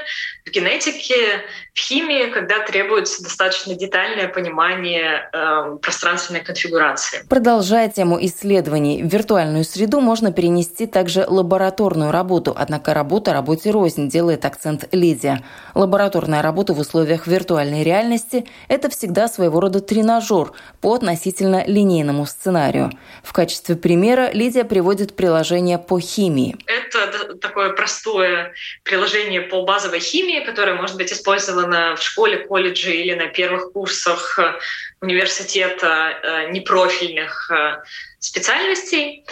в 0.45 0.51
генетике, 0.51 1.41
в 1.73 1.79
химии, 1.79 2.31
когда 2.31 2.59
требуется 2.59 3.23
достаточно 3.23 3.75
детальное 3.75 4.29
понимание 4.29 5.31
э, 5.33 5.79
пространственной 5.81 6.41
конфигурации. 6.41 7.25
Продолжая 7.31 7.89
тему 7.89 8.19
исследований, 8.21 9.03
в 9.03 9.07
виртуальную 9.07 9.65
среду 9.65 10.03
можно 10.03 10.33
перенести 10.33 10.85
также 10.85 11.25
лабораторную 11.27 12.11
работу, 12.11 12.55
однако 12.55 12.93
работа 12.93 13.33
работе 13.33 13.71
рознь, 13.71 14.11
делает 14.11 14.45
акцент 14.45 14.89
Лидия. 14.93 15.43
Лабораторная 15.75 16.43
работа 16.43 16.75
в 16.75 16.81
условиях 16.81 17.27
виртуальной 17.27 17.85
реальности– 17.85 18.45
это 18.69 18.91
всегда 18.91 19.29
своего 19.29 19.61
рода 19.61 19.81
тренажер 19.81 20.53
по 20.83 20.93
относительно 20.93 21.65
линейному 21.67 22.27
сценарию. 22.27 22.93
В 23.23 23.33
качестве 23.33 23.77
примера 23.77 24.31
Лидия 24.31 24.65
приводит 24.65 25.17
приложение 25.17 25.79
по 25.79 26.02
химии. 26.03 26.57
Это 26.67 27.35
такое 27.37 27.71
простое 27.71 28.55
приложение 28.85 29.41
по 29.41 29.63
базовой 29.63 30.01
химии, 30.01 30.45
которое 30.45 30.75
может 30.75 30.97
быть 30.97 31.13
использовано 31.13 31.97
в 31.97 32.03
школе, 32.03 32.39
колледже 32.39 32.95
или 32.95 33.15
на 33.15 33.29
первых 33.29 33.73
курсах 33.73 34.39
э, 34.39 34.59
университета 35.01 36.19
э, 36.23 36.51
непрофильных 36.51 37.51
э, 37.51 37.83
специальностей 38.19 39.25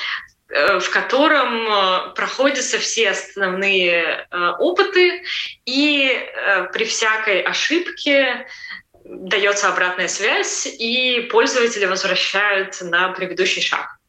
в 0.52 0.90
котором 0.90 2.12
проходятся 2.14 2.80
все 2.80 3.10
основные 3.10 4.26
опыты, 4.58 5.22
и 5.64 6.28
при 6.72 6.84
всякой 6.86 7.40
ошибке 7.42 8.48
дается 9.04 9.68
обратная 9.68 10.08
связь, 10.08 10.66
и 10.66 11.28
пользователи 11.30 11.84
возвращают 11.84 12.80
на 12.80 13.10
предыдущий 13.10 13.62
шаг. 13.62 13.99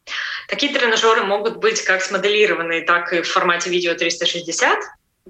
Такие 0.52 0.70
тренажеры 0.70 1.22
могут 1.24 1.56
быть 1.56 1.82
как 1.82 2.02
смоделированные, 2.02 2.82
так 2.82 3.14
и 3.14 3.22
в 3.22 3.26
формате 3.26 3.70
видео 3.70 3.94
360. 3.94 4.80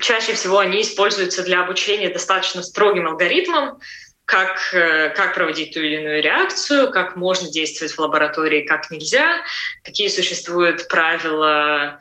Чаще 0.01 0.33
всего 0.33 0.59
они 0.59 0.83
используются 0.83 1.45
для 1.45 1.63
обучения 1.63 2.09
достаточно 2.09 2.61
строгим 2.61 3.07
алгоритмам, 3.07 3.79
как, 4.25 4.75
э, 4.75 5.11
как 5.11 5.35
проводить 5.35 5.75
ту 5.75 5.81
или 5.81 6.01
иную 6.01 6.23
реакцию, 6.25 6.91
как 6.91 7.15
можно 7.15 7.49
действовать 7.49 7.93
в 7.93 8.01
лаборатории, 8.01 8.63
как 8.63 8.91
нельзя, 8.91 9.45
какие 9.85 10.09
существуют 10.09 10.89
правила 10.89 12.01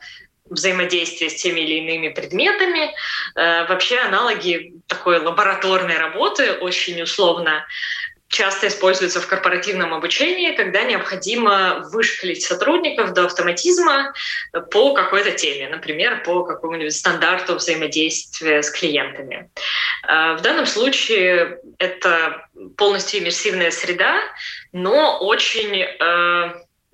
взаимодействия 0.50 1.30
с 1.30 1.40
теми 1.40 1.60
или 1.60 1.74
иными 1.74 2.08
предметами. 2.08 2.92
Э, 3.36 3.66
вообще 3.68 3.98
аналоги 4.00 4.74
такой 4.88 5.20
лабораторной 5.20 5.96
работы 5.96 6.54
очень 6.54 7.00
условно 7.00 7.64
часто 8.32 8.68
используется 8.68 9.20
в 9.20 9.26
корпоративном 9.26 9.92
обучении, 9.92 10.56
когда 10.56 10.82
необходимо 10.82 11.86
вышкалить 11.92 12.42
сотрудников 12.42 13.12
до 13.12 13.26
автоматизма 13.26 14.14
по 14.70 14.94
какой-то 14.94 15.32
теме, 15.32 15.68
например, 15.68 16.22
по 16.22 16.42
какому-нибудь 16.42 16.96
стандарту 16.96 17.56
взаимодействия 17.56 18.62
с 18.62 18.70
клиентами. 18.70 19.50
А, 20.02 20.34
в 20.34 20.40
данном 20.40 20.64
случае 20.64 21.58
это 21.78 22.48
полностью 22.78 23.20
иммерсивная 23.20 23.70
среда, 23.70 24.20
но 24.72 25.18
очень 25.18 25.82
э, 25.82 26.52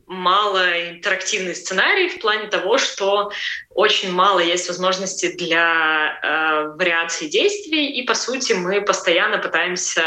мало 0.08 0.90
интерактивный 0.90 1.54
сценарий 1.54 2.08
в 2.08 2.18
плане 2.18 2.48
того, 2.48 2.78
что 2.78 3.30
очень 3.78 4.10
мало 4.10 4.40
есть 4.40 4.66
возможностей 4.66 5.36
для 5.36 6.18
э, 6.20 6.76
вариации 6.76 7.28
действий, 7.28 7.92
и 7.92 8.04
по 8.04 8.14
сути 8.14 8.52
мы 8.52 8.80
постоянно 8.80 9.38
пытаемся 9.38 10.02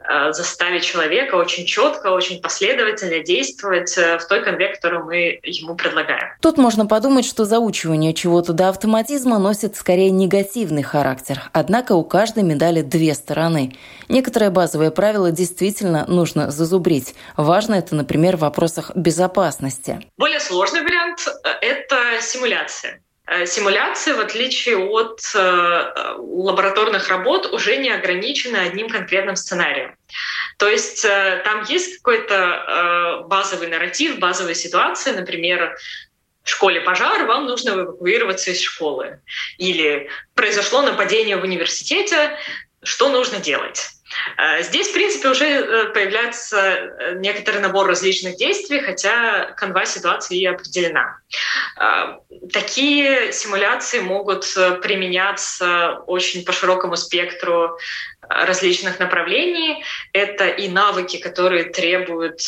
э, 0.00 0.32
заставить 0.32 0.82
человека 0.82 1.36
очень 1.36 1.64
четко, 1.64 2.08
очень 2.08 2.42
последовательно 2.42 3.20
действовать 3.22 3.96
э, 3.96 4.18
в 4.18 4.26
той 4.26 4.42
конве, 4.42 4.74
которую 4.74 5.04
мы 5.04 5.38
ему 5.44 5.76
предлагаем. 5.76 6.32
Тут 6.42 6.58
можно 6.58 6.86
подумать, 6.86 7.24
что 7.24 7.44
заучивание 7.44 8.14
чего-то 8.14 8.52
до 8.52 8.68
автоматизма 8.68 9.38
носит 9.38 9.76
скорее 9.76 10.10
негативный 10.10 10.82
характер. 10.82 11.40
Однако 11.52 11.92
у 11.92 12.02
каждой 12.02 12.42
медали 12.42 12.80
две 12.80 13.14
стороны. 13.14 13.76
Некоторые 14.08 14.50
базовые 14.50 14.90
правила 14.90 15.30
действительно 15.30 16.04
нужно 16.08 16.50
зазубрить. 16.50 17.14
Важно 17.36 17.76
это, 17.76 17.94
например, 17.94 18.36
в 18.36 18.40
вопросах 18.40 18.90
безопасности. 18.96 20.00
Более 20.16 20.40
сложный 20.40 20.82
вариант— 20.82 21.28
это 21.62 22.20
симуляция. 22.20 23.03
Э, 23.26 23.46
симуляции, 23.46 24.12
в 24.12 24.20
отличие 24.20 24.76
от 24.76 25.20
э, 25.34 26.14
лабораторных 26.18 27.08
работ, 27.08 27.46
уже 27.52 27.78
не 27.78 27.90
ограничены 27.90 28.58
одним 28.58 28.90
конкретным 28.90 29.36
сценарием. 29.36 29.96
То 30.58 30.68
есть 30.68 31.04
э, 31.06 31.40
там 31.42 31.64
есть 31.64 31.96
какой-то 31.96 32.34
э, 32.34 33.26
базовый 33.26 33.68
нарратив, 33.68 34.18
базовая 34.18 34.54
ситуация, 34.54 35.14
например, 35.14 35.74
в 36.42 36.50
школе 36.50 36.82
пожар, 36.82 37.24
вам 37.24 37.46
нужно 37.46 37.70
эвакуироваться 37.70 38.50
из 38.50 38.60
школы. 38.60 39.20
Или 39.56 40.10
произошло 40.34 40.82
нападение 40.82 41.38
в 41.38 41.44
университете, 41.44 42.36
что 42.82 43.08
нужно 43.08 43.38
делать? 43.38 43.88
Э, 44.36 44.62
здесь, 44.62 44.88
в 44.88 44.92
принципе, 44.92 45.28
уже 45.28 45.46
э, 45.46 45.86
появляется 45.92 46.58
э, 46.58 47.14
некоторый 47.16 47.60
набор 47.60 47.86
различных 47.86 48.36
действий, 48.36 48.80
хотя 48.80 49.52
канва 49.56 49.84
ситуации 49.86 50.38
и 50.38 50.46
определена. 50.46 51.18
Такие 52.52 53.32
симуляции 53.32 54.00
могут 54.00 54.44
применяться 54.82 56.02
очень 56.06 56.44
по 56.44 56.52
широкому 56.52 56.96
спектру 56.96 57.78
различных 58.28 59.00
направлений. 59.00 59.84
Это 60.12 60.46
и 60.48 60.68
навыки, 60.68 61.16
которые 61.16 61.64
требуют 61.64 62.40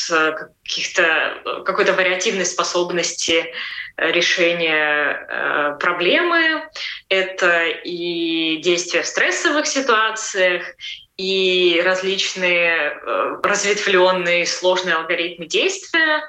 каких-то, 0.63 1.63
какой-то 1.65 1.93
вариативной 1.93 2.47
способности 2.47 3.53
решения 3.97 5.77
проблемы. 5.81 6.63
Это 7.09 7.67
и 7.67 8.59
действия 8.59 9.03
в 9.03 9.07
стрессовых 9.07 9.67
ситуациях, 9.67 10.63
и 11.17 11.81
различные 11.85 13.01
э, 13.01 13.37
разветвленные 13.43 14.47
сложные 14.47 14.97
алгоритмы 14.97 15.47
действия, 15.47 16.23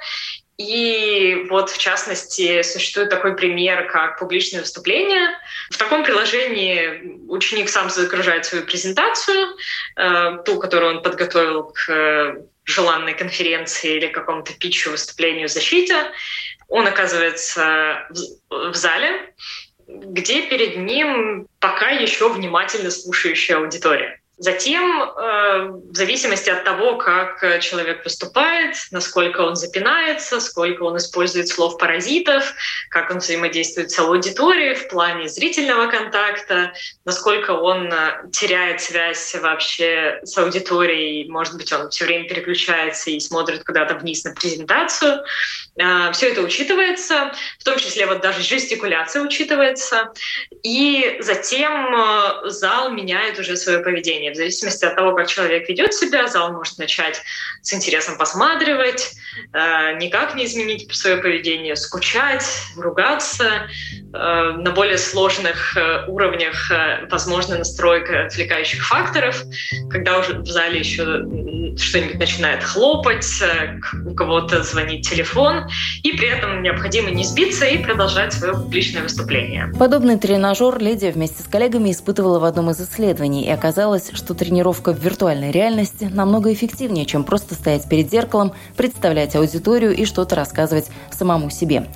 и 0.58 1.45
вот, 1.50 1.69
в 1.69 1.78
частности, 1.78 2.63
существует 2.63 3.12
такой 3.12 3.36
пример, 3.36 3.88
как 3.91 4.17
публичное 4.17 4.62
выступление. 4.62 5.30
В 5.69 5.78
таком 5.78 6.04
приложении 6.04 7.19
ученик 7.30 7.69
сам 7.69 7.91
загружает 7.91 8.45
свою 8.45 8.65
презентацию, 8.65 9.56
э, 9.95 10.38
ту, 10.45 10.60
которую 10.60 10.97
он 10.97 11.04
подготовил 11.04 11.65
к 11.65 11.89
э, 11.89 12.41
желанной 12.63 13.13
конференции 13.13 13.97
или 13.97 14.08
какому-то 14.08 14.54
питчу, 14.54 14.89
выступлению, 14.89 15.47
защите. 15.47 15.95
Он 16.69 16.88
оказывается 16.88 18.08
в 18.50 18.73
зале, 18.73 19.34
где 19.88 20.41
перед 20.47 20.78
ним 20.78 21.47
пока 21.60 21.91
еще 21.91 22.34
внимательно 22.34 22.89
слушающая 22.89 23.58
аудитория. 23.58 24.19
Затем, 24.39 25.02
э, 25.02 25.71
в 25.91 25.95
зависимости 25.95 26.52
от 26.52 26.63
того, 26.63 26.97
как 26.97 27.60
человек 27.60 28.04
выступает, 28.04 28.76
насколько 28.91 29.41
он 29.41 29.56
запинается, 29.56 30.39
сколько 30.39 30.84
он 30.84 30.97
использует 30.97 31.47
слов-паразитов, 31.47 32.54
как 32.91 33.10
он 33.10 33.17
взаимодействует 33.17 33.89
с 33.89 33.97
аудиторией 33.97 34.76
в 34.76 34.89
плане 34.89 35.28
зрительного 35.28 35.88
контакта, 35.88 36.73
насколько 37.04 37.52
он 37.52 37.91
э, 37.91 38.30
теряет 38.32 38.80
связь 38.80 39.34
вообще 39.41 40.19
с 40.23 40.38
аудиторией, 40.38 41.28
может 41.30 41.58
быть, 41.58 41.73
он 41.73 41.89
все 41.89 42.06
время 42.06 42.30
переключается 42.30 43.10
и 43.10 43.19
смотрит 43.19 43.63
куда-то 43.63 43.95
вниз 43.95 44.23
на 44.23 44.34
презентацию. 44.34 45.23
Э, 45.80 46.12
все 46.12 46.30
это 46.30 46.41
учитывается, 46.41 47.32
в 47.58 47.63
том 47.63 47.80
числе 47.80 48.06
вот 48.06 48.21
даже 48.21 48.43
жестикуляция 48.43 49.23
учитывается. 49.23 50.13
И 50.62 51.17
затем 51.21 51.95
зал 52.45 52.91
меняет 52.91 53.39
уже 53.39 53.58
свое 53.58 53.80
поведение 53.80 54.26
В 54.31 54.35
зависимости 54.35 54.85
от 54.85 54.95
того, 54.95 55.13
как 55.15 55.27
человек 55.27 55.67
ведет 55.69 55.93
себя, 55.93 56.27
зал 56.27 56.51
может 56.53 56.77
начать 56.77 57.21
с 57.61 57.73
интересом 57.73 58.17
посматривать, 58.17 59.13
э, 59.53 59.97
никак 59.97 60.35
не 60.35 60.45
изменить 60.45 60.93
свое 60.95 61.17
поведение, 61.17 61.75
скучать, 61.75 62.45
ругаться. 62.75 63.67
Э, 64.13 64.53
на 64.57 64.71
более 64.71 64.97
сложных 64.97 65.75
э, 65.75 66.05
уровнях 66.07 66.71
возможна 67.09 67.57
настройка 67.57 68.25
отвлекающих 68.25 68.85
факторов, 68.85 69.41
когда 69.89 70.19
уже 70.19 70.39
в 70.39 70.45
зале 70.45 70.79
еще 70.79 71.03
что-нибудь 71.79 72.19
начинает 72.19 72.63
хлопать, 72.63 73.25
у 74.05 74.13
кого-то 74.13 74.63
звонит 74.63 75.07
телефон, 75.07 75.69
и 76.03 76.11
при 76.11 76.27
этом 76.27 76.61
необходимо 76.61 77.09
не 77.09 77.23
сбиться 77.23 77.65
и 77.65 77.77
продолжать 77.77 78.33
свое 78.33 78.53
публичное 78.53 79.03
выступление. 79.03 79.71
Подобный 79.77 80.17
тренажер 80.17 80.79
Лидия 80.79 81.11
вместе 81.11 81.43
с 81.43 81.45
коллегами 81.45 81.91
испытывала 81.91 82.39
в 82.39 82.45
одном 82.45 82.71
из 82.71 82.81
исследований, 82.81 83.45
и 83.45 83.49
оказалось, 83.49 84.11
что 84.13 84.33
тренировка 84.33 84.93
в 84.93 84.99
виртуальной 84.99 85.51
реальности 85.51 86.09
намного 86.11 86.53
эффективнее, 86.53 87.05
чем 87.05 87.23
просто 87.23 87.55
стоять 87.55 87.87
перед 87.89 88.09
зеркалом, 88.11 88.53
представлять 88.75 89.35
аудиторию 89.35 89.95
и 89.95 90.05
что-то 90.05 90.35
рассказывать 90.35 90.87
самому 91.11 91.49
себе. 91.49 91.87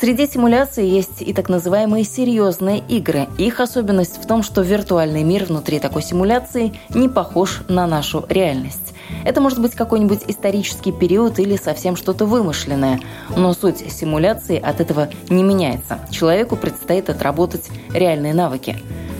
Среди 0.00 0.26
симуляций 0.26 0.86
есть 0.86 1.22
и 1.22 1.32
так 1.32 1.48
называемые 1.48 2.04
серьезные 2.04 2.82
игры. 2.88 3.26
Их 3.38 3.60
особенность 3.60 4.22
в 4.22 4.26
том, 4.26 4.42
что 4.42 4.60
виртуальный 4.60 5.22
мир 5.22 5.44
внутри 5.44 5.78
такой 5.78 6.02
симуляции 6.02 6.74
не 6.90 7.08
похож 7.08 7.60
на 7.68 7.86
нашу 7.86 8.24
реальность. 8.28 8.93
Это 9.24 9.40
может 9.40 9.60
быть 9.60 9.74
какой-нибудь 9.74 10.20
исторический 10.28 10.92
период 10.92 11.38
или 11.38 11.56
совсем 11.56 11.96
что-то 11.96 12.26
вымышленное. 12.26 13.00
Но 13.36 13.52
суть 13.54 13.90
симуляции 13.92 14.60
от 14.60 14.80
этого 14.80 15.08
не 15.28 15.42
меняется. 15.42 16.00
Человеку 16.10 16.56
предстоит 16.56 17.08
отработать 17.08 17.70
реальные 17.92 18.34
навыки. 18.34 18.76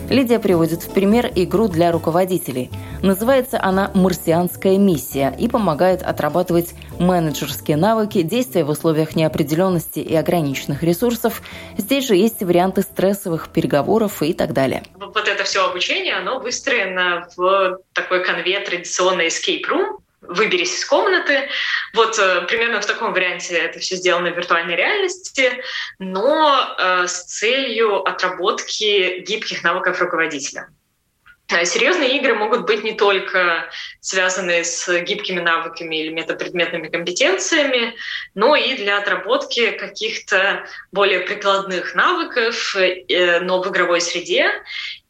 Лидия 0.09 0.37
приводит 0.37 0.83
в 0.83 0.89
пример 0.91 1.31
игру 1.33 1.67
для 1.67 1.91
руководителей. 1.91 2.69
Называется 3.01 3.59
она 3.61 3.89
«Марсианская 3.95 4.77
миссия» 4.77 5.33
и 5.37 5.47
помогает 5.47 6.03
отрабатывать 6.03 6.75
менеджерские 6.99 7.77
навыки, 7.77 8.21
действия 8.21 8.63
в 8.63 8.69
условиях 8.69 9.15
неопределенности 9.15 9.99
и 9.99 10.15
ограниченных 10.15 10.83
ресурсов. 10.83 11.41
Здесь 11.77 12.07
же 12.07 12.15
есть 12.15 12.41
варианты 12.41 12.81
стрессовых 12.81 13.49
переговоров 13.49 14.21
и 14.21 14.33
так 14.33 14.53
далее. 14.53 14.83
Вот 14.95 15.27
это 15.27 15.43
все 15.43 15.65
обучение, 15.65 16.15
оно 16.15 16.39
выстроено 16.39 17.27
в 17.35 17.79
такой 17.93 18.23
конве 18.23 18.59
традиционной 18.59 19.27
escape 19.27 19.63
room, 19.69 19.99
выберись 20.21 20.77
из 20.77 20.85
комнаты. 20.85 21.49
Вот 21.93 22.17
э, 22.19 22.41
примерно 22.47 22.81
в 22.81 22.85
таком 22.85 23.13
варианте 23.13 23.55
это 23.55 23.79
все 23.79 23.95
сделано 23.95 24.31
в 24.31 24.37
виртуальной 24.37 24.75
реальности, 24.75 25.51
но 25.99 26.75
э, 26.77 27.07
с 27.07 27.23
целью 27.25 28.03
отработки 28.03 29.19
гибких 29.19 29.63
навыков 29.63 30.01
руководителя. 30.01 30.69
Серьезные 31.47 32.17
игры 32.17 32.33
могут 32.33 32.65
быть 32.65 32.83
не 32.83 32.93
только 32.93 33.69
связаны 33.99 34.63
с 34.63 35.01
гибкими 35.01 35.39
навыками 35.39 35.95
или 35.95 36.09
метапредметными 36.09 36.87
компетенциями, 36.87 37.93
но 38.33 38.55
и 38.55 38.75
для 38.75 38.97
отработки 38.97 39.69
каких-то 39.71 40.65
более 40.91 41.19
прикладных 41.19 41.93
навыков, 41.93 42.75
э, 42.75 43.39
но 43.41 43.61
в 43.61 43.69
игровой 43.69 44.01
среде 44.01 44.51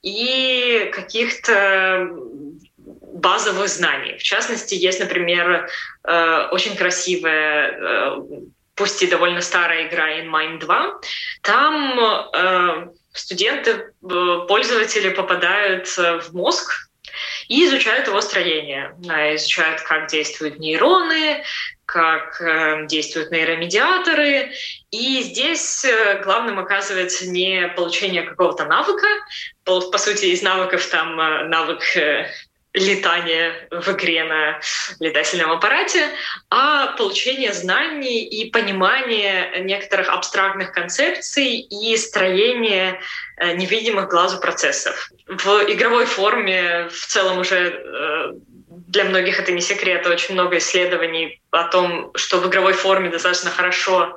и 0.01 0.91
каких-то 0.93 2.09
базовых 2.77 3.69
знаний. 3.69 4.17
В 4.17 4.23
частности, 4.23 4.75
есть, 4.75 4.99
например, 4.99 5.69
э, 6.03 6.47
очень 6.51 6.75
красивая, 6.75 7.71
э, 7.71 8.17
пусть 8.75 9.01
и 9.01 9.07
довольно 9.07 9.39
старая 9.39 9.87
игра 9.87 10.19
In 10.19 10.29
Mind 10.29 10.59
2. 10.59 10.99
Там 11.41 12.91
студенты, 13.15 13.91
пользователи 14.47 15.09
попадают 15.09 15.87
в 15.87 16.29
мозг 16.33 16.89
и 17.47 17.65
изучают 17.65 18.07
его 18.07 18.19
строение, 18.21 18.95
изучают, 19.35 19.81
как 19.81 20.07
действуют 20.09 20.59
нейроны, 20.59 21.43
как 21.85 22.41
действуют 22.87 23.31
нейромедиаторы. 23.31 24.51
И 24.91 25.21
здесь 25.21 25.85
главным 26.23 26.59
оказывается 26.59 27.29
не 27.29 27.67
получение 27.69 28.23
какого-то 28.23 28.65
навыка. 28.65 29.07
По, 29.63 29.79
по 29.81 29.97
сути, 29.97 30.25
из 30.25 30.41
навыков 30.41 30.85
там 30.87 31.15
навык 31.49 31.83
летание 32.75 33.67
в 33.71 33.89
игре 33.89 34.23
на 34.23 34.59
летательном 34.99 35.51
аппарате, 35.51 36.09
а 36.49 36.87
получение 36.97 37.53
знаний 37.53 38.23
и 38.23 38.51
понимание 38.51 39.61
некоторых 39.61 40.09
абстрактных 40.09 40.71
концепций 40.71 41.59
и 41.59 41.97
строение 41.97 42.99
э, 43.37 43.53
невидимых 43.55 44.09
глазу 44.09 44.39
процессов. 44.39 45.09
В 45.27 45.71
игровой 45.71 46.05
форме 46.05 46.89
в 46.89 47.07
целом 47.07 47.39
уже 47.39 47.55
э, 47.57 48.33
для 48.87 49.05
многих 49.05 49.39
это 49.39 49.51
не 49.51 49.61
секрет, 49.61 50.05
очень 50.05 50.33
много 50.33 50.57
исследований 50.57 51.41
о 51.51 51.63
том, 51.67 52.11
что 52.15 52.39
в 52.39 52.47
игровой 52.47 52.73
форме 52.73 53.09
достаточно 53.09 53.49
хорошо 53.49 54.15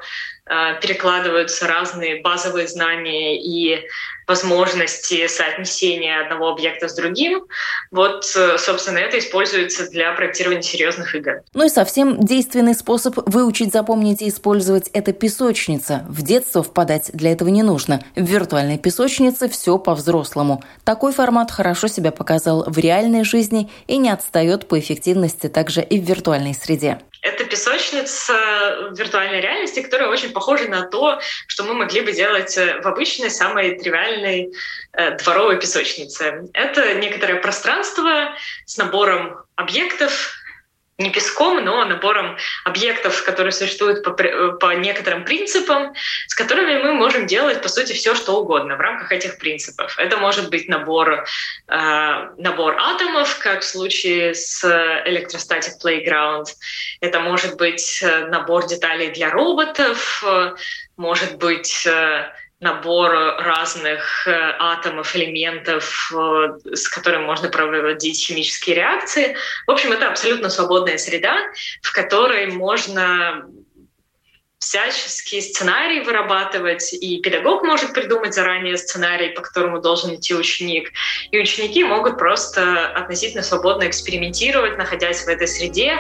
перекладываются 0.81 1.67
разные 1.67 2.21
базовые 2.23 2.69
знания 2.69 3.41
и 3.41 3.87
возможности 4.29 5.27
соотнесения 5.27 6.21
одного 6.21 6.51
объекта 6.51 6.89
с 6.89 6.95
другим. 6.95 7.47
Вот, 7.91 8.31
э, 8.37 8.59
собственно, 8.59 8.99
это 8.99 9.19
используется 9.19 9.89
для 9.91 10.13
проектирования 10.13 10.63
серьезных 10.63 11.15
игр. 11.15 11.41
Ну 11.55 11.65
и 11.65 11.69
совсем 11.71 12.21
действенный 12.21 12.75
способ 12.75 13.17
выучить, 13.27 13.73
запомнить 13.73 14.21
и 14.21 14.29
использовать– 14.29 14.91
это 14.93 15.13
песочница. 15.13 16.05
В 16.09 16.23
детство 16.23 16.63
впадать 16.63 17.11
для 17.15 17.33
этого 17.33 17.49
не 17.49 17.63
нужно. 17.63 18.05
В 18.15 18.23
виртуальной 18.23 18.79
песочнице 18.79 19.49
все 19.49 19.79
по-взрослому. 19.79 20.63
Такой 20.85 21.13
формат 21.13 21.51
хорошо 21.51 21.89
себя 21.89 22.13
показал 22.13 22.65
в 22.67 22.77
реальной 22.77 23.25
жизни 23.25 23.71
и 23.87 23.97
не 23.97 24.11
отстает 24.11 24.69
по 24.69 24.79
эффективности 24.79 25.49
также 25.49 25.81
и 25.81 25.99
в 25.99 26.05
виртуальной 26.05 26.55
среде. 26.55 26.99
Это 27.23 27.45
песочница 27.45 28.91
в 28.91 28.99
виртуальной 28.99 29.41
реальности, 29.41 29.81
которая 29.81 30.09
очень 30.09 30.33
похожа 30.33 30.69
на 30.69 30.83
то, 30.83 31.21
что 31.47 31.65
мы 31.65 31.75
могли 31.75 32.01
бы 32.01 32.13
делать 32.13 32.55
в 32.57 32.87
обычной, 32.87 33.31
самой 33.31 33.79
тривиальной 33.79 34.53
э, 34.93 35.17
дворовой 35.17 35.59
песочнице. 35.59 36.49
Это 36.53 36.95
некоторое 36.95 37.41
пространство 37.41 38.35
с 38.67 38.77
набором 38.77 39.37
объектов, 39.57 40.38
не 40.99 41.11
песком, 41.11 41.65
но 41.65 41.85
набором 41.85 42.37
объектов, 42.65 43.23
которые 43.23 43.53
существуют 43.53 44.03
по, 44.03 44.11
по 44.13 44.75
некоторым 44.75 45.25
принципам, 45.25 45.95
с 46.27 46.35
которыми 46.35 46.83
мы 46.83 46.93
можем 46.93 47.29
делать, 47.29 47.63
по 47.63 47.69
сути, 47.69 47.93
все, 47.93 48.17
что 48.17 48.41
угодно 48.41 48.77
в 48.77 48.81
рамках 48.81 49.13
этих 49.13 49.39
принципов. 49.39 49.97
Это 49.97 50.17
может 50.17 50.51
быть 50.51 50.69
набор, 50.69 51.25
э, 51.69 52.29
набор 52.39 52.77
атомов, 52.81 53.39
как 53.39 53.61
в 53.61 53.65
случае 53.65 54.35
с 54.35 54.65
Electrostatic 54.65 55.81
Playground. 55.83 56.47
Это 57.01 57.21
может 57.21 57.57
быть 57.57 58.01
э, 58.03 58.27
набор 58.27 58.67
деталей 58.67 59.11
для 59.11 59.31
роботов, 59.31 60.25
может 60.97 61.39
быть 61.39 61.87
э, 61.87 62.33
набор 62.61 63.11
разных 63.39 64.27
э, 64.27 64.33
атомов, 64.59 65.15
элементов, 65.15 66.13
э, 66.13 66.75
с 66.75 66.89
которыми 66.89 67.25
можно 67.25 67.49
проводить 67.49 68.21
химические 68.21 68.77
реакции. 68.77 69.37
В 69.67 69.71
общем, 69.71 69.93
это 69.93 70.09
абсолютно 70.09 70.51
свободная 70.51 70.99
среда, 70.99 71.37
в 71.83 71.93
которой 71.93 72.49
можно 72.49 73.45
всяческие 74.59 75.41
сценарии 75.41 76.01
вырабатывать, 76.01 76.93
и 76.93 77.21
педагог 77.21 77.63
может 77.63 77.93
придумать 77.93 78.35
заранее 78.35 78.77
сценарий, 78.77 79.29
по 79.29 79.41
которому 79.41 79.81
должен 79.81 80.17
идти 80.17 80.35
ученик, 80.35 80.91
и 81.31 81.39
ученики 81.39 81.85
могут 81.85 82.19
просто 82.19 82.89
относительно 82.89 83.45
свободно 83.45 83.89
экспериментировать, 83.89 84.77
находясь 84.77 85.23
в 85.25 85.29
этой 85.29 85.47
среде, 85.47 85.99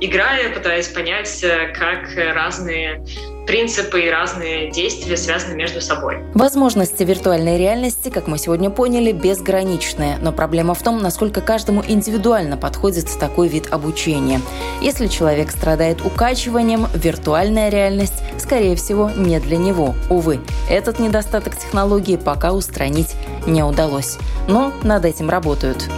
играя, 0.00 0.50
пытаясь 0.54 0.88
понять, 0.88 1.44
э, 1.44 1.74
как 1.78 2.08
разные 2.16 3.04
принципы 3.48 4.02
и 4.02 4.10
разные 4.10 4.70
действия 4.70 5.16
связаны 5.16 5.54
между 5.54 5.80
собой. 5.80 6.18
Возможности 6.34 7.02
виртуальной 7.02 7.56
реальности, 7.56 8.10
как 8.10 8.26
мы 8.26 8.36
сегодня 8.36 8.68
поняли, 8.68 9.10
безграничные, 9.10 10.18
но 10.20 10.32
проблема 10.32 10.74
в 10.74 10.82
том, 10.82 11.00
насколько 11.00 11.40
каждому 11.40 11.82
индивидуально 11.88 12.58
подходит 12.58 13.08
такой 13.18 13.48
вид 13.48 13.72
обучения. 13.72 14.42
Если 14.82 15.06
человек 15.06 15.50
страдает 15.50 16.04
укачиванием, 16.04 16.88
виртуальная 16.94 17.70
реальность, 17.70 18.22
скорее 18.36 18.76
всего, 18.76 19.10
не 19.16 19.40
для 19.40 19.56
него. 19.56 19.94
Увы, 20.10 20.40
этот 20.68 20.98
недостаток 20.98 21.56
технологии 21.56 22.16
пока 22.16 22.52
устранить 22.52 23.16
не 23.46 23.62
удалось. 23.62 24.18
Но 24.46 24.74
над 24.82 25.06
этим 25.06 25.30
работают. 25.30 25.88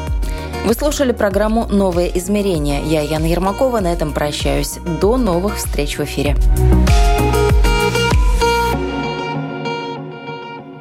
Вы 0.65 0.75
слушали 0.75 1.11
программу 1.11 1.67
«Новое 1.67 2.07
измерение». 2.15 2.83
Я, 2.85 3.01
Яна 3.01 3.25
Ермакова, 3.25 3.81
на 3.81 3.93
этом 3.93 4.13
прощаюсь. 4.13 4.79
До 5.01 5.17
новых 5.17 5.57
встреч 5.57 5.99
в 5.99 6.05
эфире. 6.05 6.37